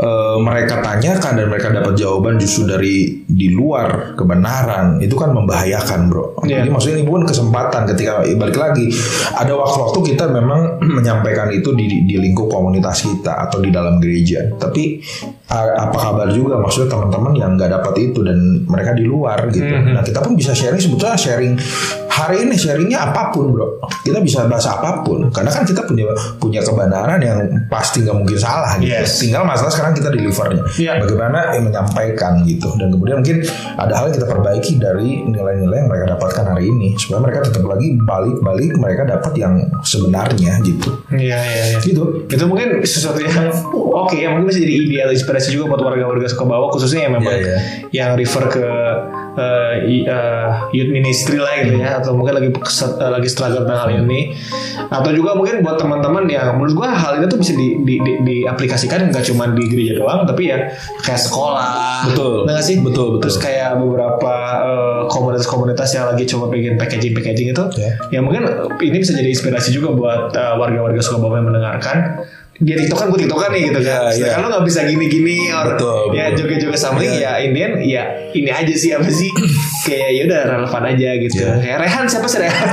eh, 0.00 0.36
mereka 0.40 0.80
tanyakan 0.80 1.32
dan 1.36 1.46
mereka 1.52 1.68
dapat 1.68 1.94
jawaban 1.94 2.40
justru 2.40 2.64
dari 2.64 3.20
di 3.28 3.52
luar 3.52 4.16
kebenaran 4.16 4.98
itu 5.04 5.12
kan 5.14 5.36
membahayakan 5.36 6.08
bro. 6.08 6.40
Iya. 6.48 6.64
Jadi 6.64 6.68
maksudnya 6.72 6.96
ini 7.04 7.06
pun 7.06 7.22
kesempatan 7.28 7.84
ketika 7.92 8.24
balik 8.24 8.56
lagi 8.56 8.88
ada 9.36 9.52
waktu-waktu 9.54 10.16
kita 10.16 10.24
memang 10.32 10.80
menyampaikan 10.98 11.52
itu 11.52 11.76
di, 11.76 12.08
di 12.08 12.16
lingkup 12.16 12.48
komunitas 12.48 13.04
kita 13.04 13.46
atau 13.48 13.60
di 13.60 13.68
dalam 13.68 14.00
gereja. 14.00 14.56
Tapi 14.56 15.04
apa 15.50 15.98
kabar 15.98 16.30
juga 16.30 16.62
maksudnya 16.62 16.94
teman-teman 16.94 17.34
yang 17.34 17.58
nggak 17.58 17.74
dapat 17.74 17.94
itu 17.98 18.22
dan 18.22 18.38
mereka 18.70 18.94
di 18.94 19.02
luar 19.02 19.50
gitu. 19.50 19.66
Nah 19.66 20.02
kita 20.06 20.22
pun 20.22 20.38
bisa 20.38 20.54
sharing 20.54 20.78
sebetulnya 20.78 21.18
sharing 21.18 21.58
hari 22.10 22.44
ini 22.44 22.58
sharingnya 22.58 22.98
apa 23.10 23.30
pun 23.30 23.54
bro. 23.54 23.78
Kita 24.02 24.18
bisa 24.18 24.44
bahas 24.50 24.66
apa 24.66 25.06
pun. 25.06 25.30
Karena 25.30 25.48
kan 25.48 25.62
kita 25.62 25.86
punya 25.86 26.10
punya 26.42 26.60
kebenaran 26.60 27.22
yang 27.22 27.38
pasti 27.70 28.02
nggak 28.02 28.16
mungkin 28.18 28.36
salah 28.36 28.76
gitu. 28.82 28.90
Yes. 28.90 29.22
tinggal 29.22 29.46
masalah 29.46 29.70
sekarang 29.70 29.94
kita 29.94 30.10
delivernya. 30.10 30.66
Iya. 30.76 30.92
bagaimana 31.00 31.54
yang 31.54 31.70
menyampaikan 31.70 32.42
gitu. 32.44 32.68
Dan 32.76 32.90
kemudian 32.92 33.22
mungkin 33.22 33.46
ada 33.78 33.92
hal 33.94 34.10
yang 34.10 34.16
kita 34.18 34.28
perbaiki 34.28 34.72
dari 34.76 35.22
nilai-nilai 35.24 35.86
yang 35.86 35.88
mereka 35.88 36.18
dapatkan 36.18 36.44
hari 36.50 36.68
ini. 36.68 36.98
Supaya 36.98 37.22
mereka 37.22 37.46
tetap 37.46 37.64
lagi 37.64 37.96
balik-balik 38.02 38.74
mereka 38.76 39.02
dapat 39.06 39.32
yang 39.38 39.54
sebenarnya 39.86 40.58
gitu. 40.66 40.90
Iya 41.14 41.38
iya 41.40 41.62
iya. 41.72 41.78
gitu. 41.80 42.26
Itu 42.26 42.44
mungkin 42.50 42.82
sesuatu 42.82 43.22
yang 43.22 43.48
oke 43.72 44.18
ya. 44.18 44.28
Mungkin 44.34 44.50
bisa 44.50 44.60
jadi 44.60 44.74
ide 44.74 44.96
atau 45.06 45.14
inspirasi 45.14 45.54
juga 45.54 45.78
buat 45.78 45.82
warga-warga 45.94 46.26
Sukabawah 46.26 46.74
khususnya 46.74 47.06
yang 47.06 47.14
memang 47.16 47.30
Iya, 47.30 47.38
iya. 47.38 47.58
yang 47.94 48.10
refer 48.18 48.44
ke 48.50 48.66
i- 49.82 50.02
eh, 50.02 50.46
youth 50.72 50.88
ministry 50.88 51.36
lah 51.36 51.52
gitu 51.58 51.76
ya 51.76 51.98
atau 51.98 52.12
mungkin 52.12 52.36
lagi 52.36 52.48
keset- 52.52 52.96
eh, 52.96 53.10
lagi 53.10 53.26
struggle 53.26 53.62
tentang 53.62 53.80
hal 53.80 53.90
ini 53.96 54.34
atau 54.82 55.10
juga 55.10 55.32
mungkin 55.32 55.60
buat 55.60 55.76
teman-teman 55.76 56.24
yang 56.26 56.54
menurut 56.54 56.74
gua 56.76 56.88
hal 56.90 57.16
ini 57.16 57.26
tuh 57.26 57.36
bisa 57.36 57.52
di, 57.52 57.80
di, 57.80 57.94
di- 57.98 58.18
diaplikasikan 58.22 59.08
nggak 59.08 59.24
cuma 59.24 59.48
di 59.48 59.64
gereja 59.64 59.96
doang 59.96 60.24
tapi 60.24 60.48
ya 60.48 60.70
kayak 61.00 61.20
sekolah 61.20 62.02
Betul. 62.02 62.44
Nggak 62.44 62.62
sih 62.62 62.76
Betul, 62.80 63.06
betul. 63.12 63.20
terus 63.20 63.36
kayak 63.36 63.76
beberapa 63.76 64.34
eh, 64.62 65.00
komunitas-komunitas 65.06 65.88
yang 65.92 66.06
lagi 66.06 66.24
coba 66.26 66.48
bikin 66.48 66.74
packaging-packaging 66.76 67.48
itu 67.50 67.64
Ya. 67.76 67.92
ya 68.08 68.20
mungkin 68.20 68.42
ini 68.78 68.96
bisa 68.98 69.12
jadi 69.12 69.28
inspirasi 69.28 69.70
juga 69.70 69.92
buat 69.92 70.32
eh, 70.32 70.54
warga-warga 70.54 71.00
Sukabumi 71.00 71.38
yang 71.38 71.46
mendengarkan 71.46 72.24
dia 72.60 72.76
tiktokan 72.76 73.08
gue 73.08 73.24
tiktokan 73.24 73.50
nih 73.56 73.62
gitu 73.72 73.80
kan. 73.80 74.12
Ya, 74.12 74.12
ya. 74.12 74.32
kalau 74.36 74.48
nggak 74.52 74.64
bisa 74.68 74.80
gini-gini 74.84 75.48
or 75.48 75.64
Betul, 75.74 76.12
ya 76.12 76.28
joget-joget 76.36 76.76
sampling 76.76 77.08
Ya. 77.16 77.40
ya 77.40 77.48
Indian 77.48 77.80
ya 77.80 78.02
ini 78.36 78.52
aja 78.52 78.74
sih 78.76 78.92
apa 78.92 79.08
sih? 79.08 79.32
Kayak 79.88 80.08
ya 80.12 80.22
udah 80.28 80.40
relevan 80.44 80.82
aja 80.92 81.08
gitu. 81.24 81.40
Ya. 81.40 81.56
kayak 81.56 81.78
Rehan 81.80 82.04
siapa 82.04 82.26
sih 82.28 82.38
Rehan? 82.44 82.68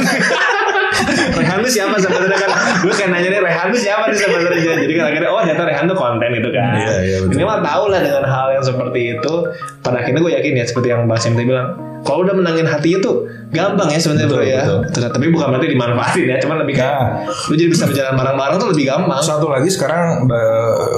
Rehan 1.39 1.57
tuh 1.63 1.71
siapa? 1.71 1.95
Sebenarnya 2.03 2.35
kan. 2.35 2.49
Gue 2.83 2.93
kayak 2.99 3.09
nanya 3.15 3.29
nih 3.31 3.41
Rehan 3.47 3.67
tuh 3.71 3.79
siapa 3.79 4.03
nih 4.11 4.17
sebenarnya 4.19 4.59
jadi 4.83 4.93
kan 4.99 5.05
akhirnya 5.07 5.29
oh 5.31 5.39
ternyata 5.39 5.63
Rehan 5.71 5.85
tuh 5.87 5.97
konten 5.97 6.29
itu 6.35 6.49
kan. 6.51 6.73
Iya, 6.75 6.95
iya, 7.07 7.17
betul. 7.23 7.35
ini 7.39 7.43
mah 7.47 7.59
tau 7.63 7.83
lah 7.87 7.99
dengan 8.03 8.23
hal 8.27 8.47
yang 8.59 8.63
seperti 8.67 9.01
itu. 9.15 9.33
Pada 9.79 9.97
akhirnya 10.03 10.19
gue 10.19 10.33
yakin 10.35 10.51
ya 10.59 10.65
seperti 10.67 10.87
yang 10.91 11.07
Mbak 11.07 11.19
Sinti 11.23 11.43
bilang 11.47 11.67
kalau 12.05 12.25
udah 12.25 12.35
menangin 12.35 12.67
hatinya 12.67 12.99
tuh 13.01 13.15
gampang 13.47 13.87
ya 13.87 13.99
sebenarnya 13.99 14.27
bro 14.27 14.43
ya 14.43 14.61
betul. 14.83 15.07
Tapi 15.07 15.25
bukan 15.31 15.47
berarti 15.55 15.67
dimanfaatin 15.71 16.25
ya 16.27 16.37
cuman 16.43 16.57
lebih 16.67 16.75
kayak 16.75 16.95
Nah. 16.97 17.23
lu 17.51 17.53
jadi 17.55 17.69
bisa 17.69 17.83
berjalan 17.85 18.15
bareng-bareng 18.17 18.57
tuh 18.57 18.69
lebih 18.73 18.85
gampang 18.89 19.21
Satu 19.21 19.47
lagi 19.51 19.69
sekarang 19.69 20.25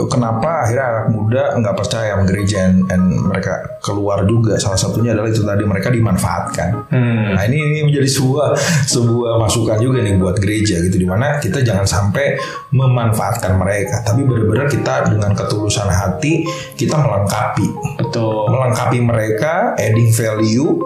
kenapa 0.10 0.65
akhirnya 0.65 0.86
anak 0.86 1.06
muda 1.12 1.44
nggak 1.60 1.75
percaya 1.75 2.15
sama 2.15 2.24
gereja 2.25 2.72
and, 2.72 2.88
and 2.89 3.03
mereka 3.25 3.77
keluar 3.84 4.24
juga 4.25 4.56
salah 4.56 4.79
satunya 4.79 5.12
adalah 5.13 5.29
itu 5.29 5.44
tadi 5.44 5.63
mereka 5.65 5.91
dimanfaatkan. 5.91 6.89
Hmm. 6.89 7.36
Nah 7.36 7.44
ini, 7.50 7.58
ini 7.58 7.79
menjadi 7.89 8.10
sebuah 8.10 8.56
sebuah 8.86 9.34
masukan 9.44 9.77
juga 9.82 10.00
nih 10.01 10.15
buat 10.18 10.38
gereja 10.39 10.82
gitu 10.82 10.98
di 10.98 11.08
mana 11.08 11.38
kita 11.38 11.62
jangan 11.62 11.86
sampai 11.86 12.38
memanfaatkan 12.74 13.58
mereka 13.58 14.01
tapi 14.06 14.25
benar-benar 14.25 14.70
kita 14.70 15.10
dengan 15.10 15.34
ketulusan 15.34 15.89
hati 15.89 16.46
kita 16.77 16.96
melengkapi 16.98 17.65
betul 18.01 18.50
melengkapi 18.50 19.00
mereka 19.01 19.74
adding 19.77 20.10
value 20.13 20.77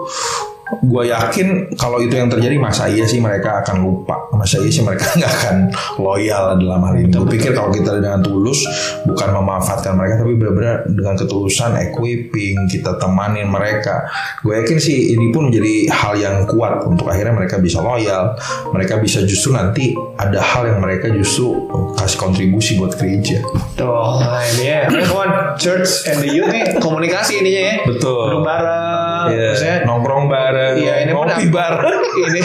gue 0.64 1.02
yakin 1.12 1.76
kalau 1.76 2.00
itu 2.00 2.16
yang 2.16 2.32
terjadi 2.32 2.56
masa 2.56 2.88
iya 2.88 3.04
sih 3.04 3.20
mereka 3.20 3.60
akan 3.60 3.84
lupa 3.84 4.32
masa 4.32 4.58
iya 4.64 4.72
sih 4.72 4.80
mereka 4.80 5.04
nggak 5.18 5.32
akan 5.44 5.56
loyal 6.00 6.56
dalam 6.56 6.80
hal 6.80 6.94
ini 6.96 7.12
gue 7.12 7.28
pikir 7.28 7.52
kalau 7.52 7.68
kita 7.68 8.00
dengan 8.00 8.24
tulus 8.24 8.64
bukan 9.04 9.28
memanfaatkan 9.36 9.92
mereka 9.92 10.24
tapi 10.24 10.34
benar-benar 10.40 10.88
dengan 10.88 11.14
ketulusan 11.20 11.76
equipping 11.78 12.64
kita 12.66 12.96
temanin 12.96 13.46
mereka 13.46 14.08
gue 14.40 14.56
yakin 14.56 14.78
sih 14.80 15.12
ini 15.12 15.30
pun 15.30 15.52
menjadi 15.52 15.92
hal 15.92 16.14
yang 16.16 16.36
kuat 16.48 16.80
untuk 16.88 17.12
akhirnya 17.12 17.36
mereka 17.36 17.60
bisa 17.60 17.84
loyal 17.84 18.32
mereka 18.72 18.96
bisa 18.96 19.20
justru 19.28 19.52
nanti 19.52 19.92
ada 20.16 20.40
hal 20.40 20.64
yang 20.64 20.80
mereka 20.80 21.12
justru 21.12 21.68
kasih 21.94 22.18
kontribusi 22.18 22.80
buat 22.80 22.96
gereja 22.96 23.44
Tuh, 23.74 24.22
nah 24.22 24.38
ini 24.54 24.70
ya. 24.70 24.86
Kawan 24.86 25.58
church 25.58 26.06
and 26.06 26.22
the 26.22 26.30
youth 26.30 26.46
nih 26.46 26.78
komunikasi 26.78 27.42
ininya 27.42 27.62
ya. 27.74 27.76
Betul. 27.90 28.38
Duduk 28.38 28.46
bareng. 28.46 29.03
Maksudnya 29.26 29.76
nongkrong 29.82 30.24
bareng 30.26 30.74
Iya 30.76 30.94
ini 31.00 31.10
ngopi 31.10 31.46
bareng. 31.48 32.00
Ini 32.14 32.40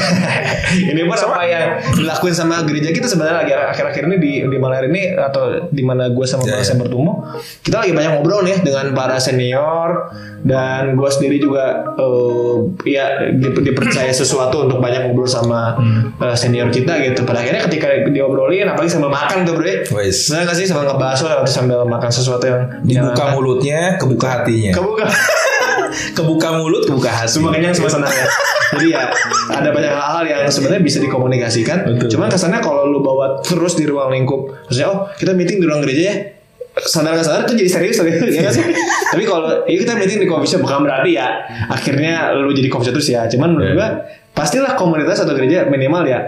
ini 0.90 1.02
pun 1.04 1.14
apa 1.16 1.42
yang 1.44 1.68
dilakuin 1.94 2.34
sama 2.34 2.62
gereja 2.62 2.90
kita 2.90 3.06
sebenarnya 3.06 3.38
lagi 3.38 3.54
akhir-akhir 3.54 4.04
ini 4.04 4.18
di 4.18 4.32
di 4.44 4.58
Malayar 4.58 4.86
ini 4.86 5.14
atau 5.14 5.46
di 5.68 5.82
mana 5.82 6.10
gue 6.10 6.26
sama 6.26 6.42
Mas 6.44 6.66
ya. 6.66 6.74
yang 6.74 6.82
bertumbuh 6.82 7.16
kita 7.62 7.80
lagi 7.80 7.92
banyak 7.92 8.12
ngobrol 8.12 8.42
nih 8.42 8.58
dengan 8.60 8.92
para 8.92 9.16
senior 9.16 10.10
dan 10.42 10.96
gue 10.96 11.06
sendiri 11.08 11.38
juga 11.38 11.66
eh, 11.94 12.56
ya 12.88 13.06
di- 13.30 13.62
dipercaya 13.62 14.10
sesuatu 14.10 14.66
untuk 14.66 14.80
banyak 14.80 15.06
ngobrol 15.06 15.28
sama 15.28 15.78
Hmm. 15.78 16.18
eh, 16.18 16.34
senior 16.34 16.68
kita 16.68 16.98
gitu. 17.00 17.22
Pada 17.24 17.40
akhirnya 17.40 17.62
ketika 17.64 17.86
diobrolin 18.06 18.66
apalagi 18.66 18.90
sambil 18.90 19.12
makan 19.12 19.44
tuh 19.44 19.54
bro 19.54 19.64
ya. 19.64 19.86
Wes. 19.92 20.28
Bener 20.28 20.44
gak 20.44 20.56
sih? 20.56 20.66
Sambil 20.66 20.88
ngebahas 20.88 21.20
atau 21.20 21.46
sambil 21.46 21.86
makan 21.86 22.10
sesuatu 22.10 22.44
yang 22.44 22.62
dibuka 22.82 23.22
yang- 23.22 23.34
mulutnya 23.34 23.80
kebuka 23.96 24.28
hatinya. 24.34 24.72
Kebuka 24.72 25.06
kebuka 26.14 26.62
mulut 26.62 26.86
kebuka 26.86 27.10
hati 27.10 27.38
semua 27.38 27.52
kenyang 27.54 27.76
semua 27.76 27.92
senang 27.92 28.12
ya. 28.12 28.26
Jadi 28.70 28.88
ya 28.94 29.10
ada 29.50 29.70
banyak 29.74 29.90
hal-hal 29.90 30.24
yang 30.30 30.42
sebenarnya 30.46 30.82
bisa 30.86 31.02
dikomunikasikan. 31.02 31.90
Betul. 31.90 32.08
Cuman 32.18 32.30
kesannya 32.30 32.62
kalau 32.62 32.86
lu 32.86 33.02
bawa 33.02 33.42
terus 33.42 33.74
di 33.74 33.90
ruang 33.90 34.14
lingkup, 34.14 34.70
maksudnya 34.70 34.88
oh 34.94 35.00
kita 35.18 35.34
meeting 35.34 35.58
di 35.58 35.66
ruang 35.66 35.82
gereja 35.82 36.04
ya. 36.14 36.16
Sadar 36.80 37.18
nggak 37.18 37.26
sadar 37.26 37.42
itu 37.50 37.66
jadi 37.66 37.70
serius 37.76 37.98
tuh, 37.98 38.08
ya 38.08 38.54
sih? 38.54 38.62
Tapi 39.10 39.26
kalau 39.26 39.66
ya 39.66 39.78
kita 39.82 39.98
meeting 39.98 40.22
di 40.22 40.30
coffee 40.30 40.48
shop 40.48 40.64
bukan 40.64 40.86
berarti 40.86 41.18
ya 41.18 41.28
akhirnya 41.68 42.32
lu 42.38 42.54
jadi 42.54 42.70
coffee 42.70 42.94
shop 42.94 42.96
terus 43.02 43.10
ya. 43.10 43.26
Cuman 43.26 43.58
menurut 43.58 43.74
Iya. 43.74 43.76
gua 43.76 43.90
pastilah 44.38 44.78
komunitas 44.78 45.26
atau 45.26 45.34
gereja 45.36 45.66
minimal 45.68 46.06
ya 46.06 46.20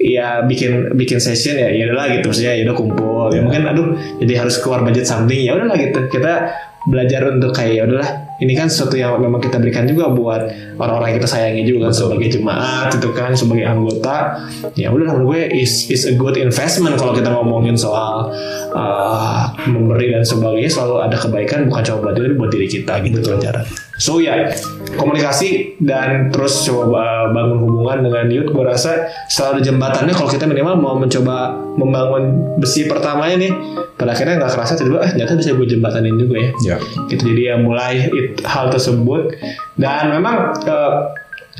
ya 0.00 0.40
bikin 0.48 0.96
bikin 0.96 1.20
session 1.20 1.60
ya 1.60 1.68
ya 1.68 1.92
udahlah 1.92 2.08
gitu 2.08 2.32
maksudnya 2.32 2.56
ya 2.56 2.64
udah 2.64 2.76
kumpul 2.80 3.28
ya 3.36 3.44
mungkin 3.44 3.68
aduh 3.68 3.92
jadi 4.16 4.32
harus 4.40 4.56
keluar 4.64 4.80
budget 4.80 5.04
something 5.04 5.44
ya 5.44 5.52
udahlah 5.52 5.76
gitu 5.76 6.08
kita 6.08 6.56
belajar 6.88 7.28
untuk 7.28 7.52
kayak 7.52 7.72
ya 7.76 7.82
udahlah 7.84 8.08
ini 8.40 8.52
kan 8.56 8.72
sesuatu 8.72 8.96
yang 8.96 9.20
memang 9.20 9.40
kita 9.40 9.60
berikan 9.60 9.84
juga 9.84 10.08
buat 10.08 10.48
orang-orang 10.80 11.12
yang 11.12 11.18
kita 11.20 11.28
sayangi 11.28 11.62
juga 11.68 11.92
kan 11.92 11.94
sebagai 11.94 12.28
jemaat 12.32 12.88
itu 12.96 13.08
kan 13.12 13.30
sebagai 13.36 13.68
anggota. 13.68 14.16
Ya 14.74 14.88
udah 14.88 15.04
menurut 15.12 15.24
gue 15.36 15.40
is 15.60 15.92
is 15.92 16.08
a 16.08 16.16
good 16.16 16.40
investment 16.40 16.96
kalau 16.96 17.12
kita 17.12 17.28
ngomongin 17.28 17.76
soal 17.76 18.32
uh, 18.72 19.52
memberi 19.68 20.16
dan 20.16 20.24
sebagainya. 20.24 20.72
Selalu 20.72 20.96
ada 21.04 21.16
kebaikan 21.20 21.68
bukan 21.68 21.82
cuma 21.84 21.98
buat 22.08 22.14
diri 22.16 22.32
buat 22.34 22.50
diri 22.50 22.66
kita 22.66 23.04
gitu 23.04 23.20
pelajaran 23.20 23.89
so 24.00 24.16
ya 24.16 24.48
komunikasi 24.96 25.76
dan 25.76 26.32
terus 26.32 26.64
coba 26.64 27.28
uh, 27.28 27.36
bangun 27.36 27.60
hubungan 27.60 28.08
dengan 28.08 28.24
youth 28.32 28.48
gue 28.48 28.64
rasa 28.64 29.12
selalu 29.28 29.60
ada 29.60 29.62
jembatannya 29.68 30.14
kalau 30.16 30.30
kita 30.32 30.48
minimal 30.48 30.74
mau 30.80 30.96
mencoba 30.96 31.52
membangun 31.76 32.56
besi 32.56 32.88
pertamanya 32.88 33.36
nih 33.36 33.52
pada 34.00 34.16
akhirnya 34.16 34.40
nggak 34.40 34.52
kerasa 34.56 34.72
tiba-tiba 34.80 35.04
eh 35.04 35.10
ternyata 35.12 35.36
bisa 35.36 35.52
gue 35.52 35.66
jembatanin 35.68 36.16
juga 36.16 36.34
ya. 36.40 36.50
Ya. 36.64 36.76
Gitu 37.12 37.22
jadi 37.28 37.42
ya 37.52 37.54
mulai 37.60 38.08
it- 38.08 38.40
hal 38.48 38.72
tersebut. 38.72 39.36
Dan 39.76 40.16
memang 40.16 40.56
eh, 40.64 40.92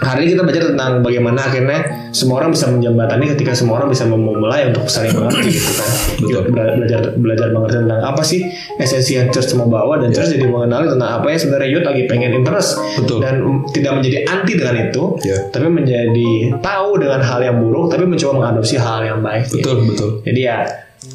hari 0.00 0.20
ini 0.22 0.30
kita 0.32 0.42
belajar 0.42 0.64
tentang 0.66 0.92
bagaimana 1.00 1.40
akhirnya 1.42 1.78
semua 2.10 2.40
orang 2.40 2.50
bisa 2.50 2.66
menjembatani 2.66 3.30
ketika 3.30 3.52
semua 3.52 3.78
orang 3.78 3.88
bisa 3.88 4.02
mem- 4.02 4.16
memulai 4.18 4.66
untuk 4.66 4.84
saling 4.86 5.12
mengerti 5.12 5.50
gitu 5.52 5.72
kan 5.72 5.88
Betul. 6.16 6.42
Bela- 6.48 6.74
belajar 6.74 7.00
belajar 7.14 7.46
mengerti 7.50 7.76
tentang 7.78 8.00
apa 8.02 8.22
sih 8.22 8.40
esensi 8.76 9.12
yang 9.14 9.28
church 9.28 9.52
mau 9.54 9.66
bawa 9.66 9.98
dan 9.98 10.10
church 10.10 10.32
jadi 10.32 10.46
mengenali 10.46 10.88
tentang 10.88 11.10
apa 11.14 11.26
yang 11.26 11.38
sebenarnya 11.38 11.68
youth 11.70 11.84
lagi 11.84 12.02
pengen 12.06 12.32
interest 12.34 12.70
Betul. 12.96 13.18
dan 13.20 13.34
tidak 13.70 13.92
menjadi 13.94 14.18
anti 14.26 14.52
dengan 14.54 14.76
itu 14.82 15.04
Ya. 15.20 15.36
tapi 15.46 15.66
menjadi 15.66 16.30
tahu 16.58 16.90
dengan 16.96 17.20
hal 17.20 17.40
yang 17.40 17.56
buruk 17.58 17.88
tapi 17.88 18.04
mencoba 18.04 18.32
mengadopsi 18.34 18.76
hal 18.76 19.04
yang 19.04 19.20
baik 19.20 19.46
betul 19.48 19.84
betul 19.84 20.10
jadi 20.22 20.40
ya 20.42 20.58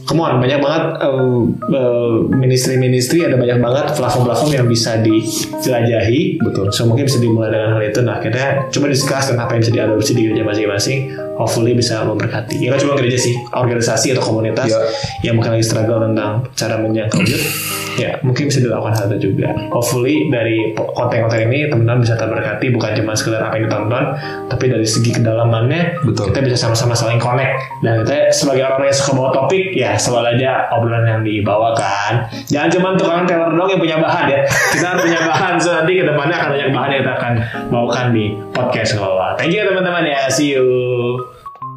Come 0.06 0.22
on, 0.22 0.38
banyak 0.38 0.62
banget 0.62 0.84
eh, 1.02 1.42
eh, 1.74 2.14
ministry-ministry 2.30 3.26
ada 3.26 3.36
banyak 3.36 3.58
banget 3.58 3.86
platform-platform 3.98 4.52
yang 4.54 4.68
bisa 4.70 5.02
dijelajahi. 5.02 6.40
Betul. 6.46 6.70
So 6.70 6.86
mungkin 6.86 7.10
bisa 7.10 7.18
dimulai 7.18 7.50
dengan 7.50 7.74
hal 7.74 7.84
itu. 7.84 8.00
Nah 8.06 8.22
akhirnya 8.22 8.70
coba 8.70 8.86
discuss 8.88 9.34
tentang 9.34 9.50
apa 9.50 9.58
yang 9.58 9.62
bisa 9.66 9.74
diadopsi 9.74 10.12
di 10.14 10.22
gereja 10.30 10.46
masing-masing. 10.46 11.00
Hopefully 11.36 11.76
bisa 11.76 12.00
memberkati. 12.08 12.64
Ya 12.64 12.72
kan 12.72 12.80
cuma 12.80 12.96
gereja 12.96 13.20
sih, 13.20 13.36
organisasi 13.52 14.16
atau 14.16 14.24
komunitas 14.24 14.72
Ya. 14.72 14.80
yang 15.20 15.36
mungkin 15.36 15.52
lagi 15.60 15.68
struggle 15.68 16.00
tentang 16.00 16.48
cara 16.56 16.80
menjangkau 16.80 17.20
youth. 17.26 17.44
Ya 17.96 18.20
mungkin 18.28 18.52
bisa 18.52 18.60
dilakukan 18.60 18.92
hal 18.92 19.08
itu 19.16 19.32
juga. 19.32 19.56
Hopefully 19.72 20.28
dari 20.28 20.76
konten-konten 20.76 21.48
ini 21.48 21.72
teman-teman 21.72 22.04
bisa 22.04 22.20
terberkati 22.20 22.68
bukan 22.76 22.92
cuma 22.92 23.16
sekedar 23.16 23.40
apa 23.40 23.56
yang 23.56 23.72
ditonton, 23.72 24.04
tapi 24.52 24.68
dari 24.68 24.84
segi 24.84 25.16
kedalamannya 25.16 26.04
Betul. 26.04 26.36
kita 26.36 26.44
bisa 26.44 26.60
sama-sama 26.60 26.92
saling 26.92 27.24
connect 27.24 27.56
dan 27.88 28.04
kita 28.04 28.36
sebagai 28.36 28.68
orang-orang 28.68 28.92
yang 28.92 29.00
suka 29.00 29.12
bawa 29.16 29.32
topik 29.32 29.72
ya 29.72 29.95
selalu 29.98 30.38
aja 30.40 30.70
obrolan 30.72 31.06
yang 31.08 31.22
dibawakan 31.26 32.28
jangan 32.48 32.70
cuma 32.72 32.88
tukang 32.96 33.24
teller 33.26 33.52
dong 33.52 33.70
yang 33.70 33.82
punya 33.82 33.98
bahan 34.00 34.26
ya. 34.30 34.40
Kita 34.46 34.86
harus 34.96 35.04
punya 35.08 35.22
bahan 35.26 35.54
so 35.58 35.70
nanti 35.74 35.92
ke 35.98 36.04
depannya 36.04 36.36
akan 36.38 36.50
banyak 36.54 36.70
bahan 36.72 36.90
yang 36.92 37.02
kita 37.02 37.14
akan 37.18 37.34
bawakan 37.72 38.06
di 38.14 38.26
podcast 38.54 38.92
bawah 39.00 39.36
thank 39.40 39.52
you 39.52 39.64
teman-teman 39.64 40.04
ya. 40.08 40.30
See 40.32 40.56
you. 40.56 40.66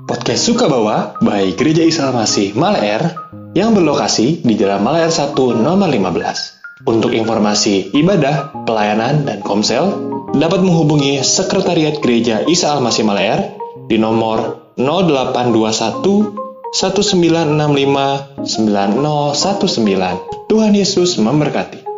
Podcast 0.08 0.48
Suka 0.48 0.72
Bawa 0.72 1.20
by 1.20 1.52
Gereja 1.52 1.84
Isa 1.84 2.08
Masih 2.08 2.56
Malaer 2.56 3.12
yang 3.52 3.76
berlokasi 3.76 4.40
di 4.40 4.56
Jalan 4.56 4.80
Malaer 4.80 5.12
1 5.12 5.36
nomor 5.36 5.84
15. 5.84 6.88
Untuk 6.88 7.12
informasi 7.12 7.92
ibadah, 7.92 8.64
pelayanan, 8.64 9.28
dan 9.28 9.44
komsel, 9.44 10.08
dapat 10.32 10.64
menghubungi 10.64 11.20
Sekretariat 11.20 12.00
Gereja 12.00 12.40
Isa 12.48 12.72
Al-Masih 12.72 13.04
Malaer 13.04 13.52
di 13.84 14.00
nomor 14.00 14.72
0821 14.80 16.47
1965 16.72 18.44
9019. 18.44 20.48
Tuhan 20.48 20.72
Yesus 20.76 21.16
memberkati. 21.16 21.88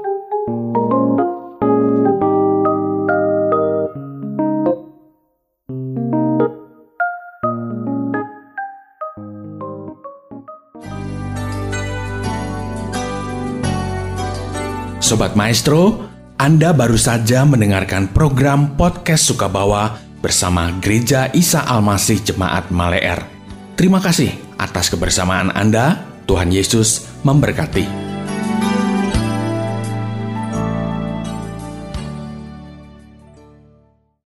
Sobat 15.10 15.34
Maestro, 15.34 16.06
Anda 16.38 16.70
baru 16.70 16.94
saja 16.94 17.42
mendengarkan 17.42 18.14
program 18.14 18.78
podcast 18.78 19.26
Sukabawa 19.26 19.98
bersama 20.22 20.70
Gereja 20.78 21.26
Isa 21.34 21.66
Almasih 21.66 22.22
Jemaat 22.22 22.70
Maleer. 22.70 23.18
Terima 23.74 23.98
kasih 23.98 24.30
atas 24.60 24.92
kebersamaan 24.92 25.48
Anda. 25.56 26.04
Tuhan 26.28 26.52
Yesus 26.52 27.08
memberkati. 27.24 28.09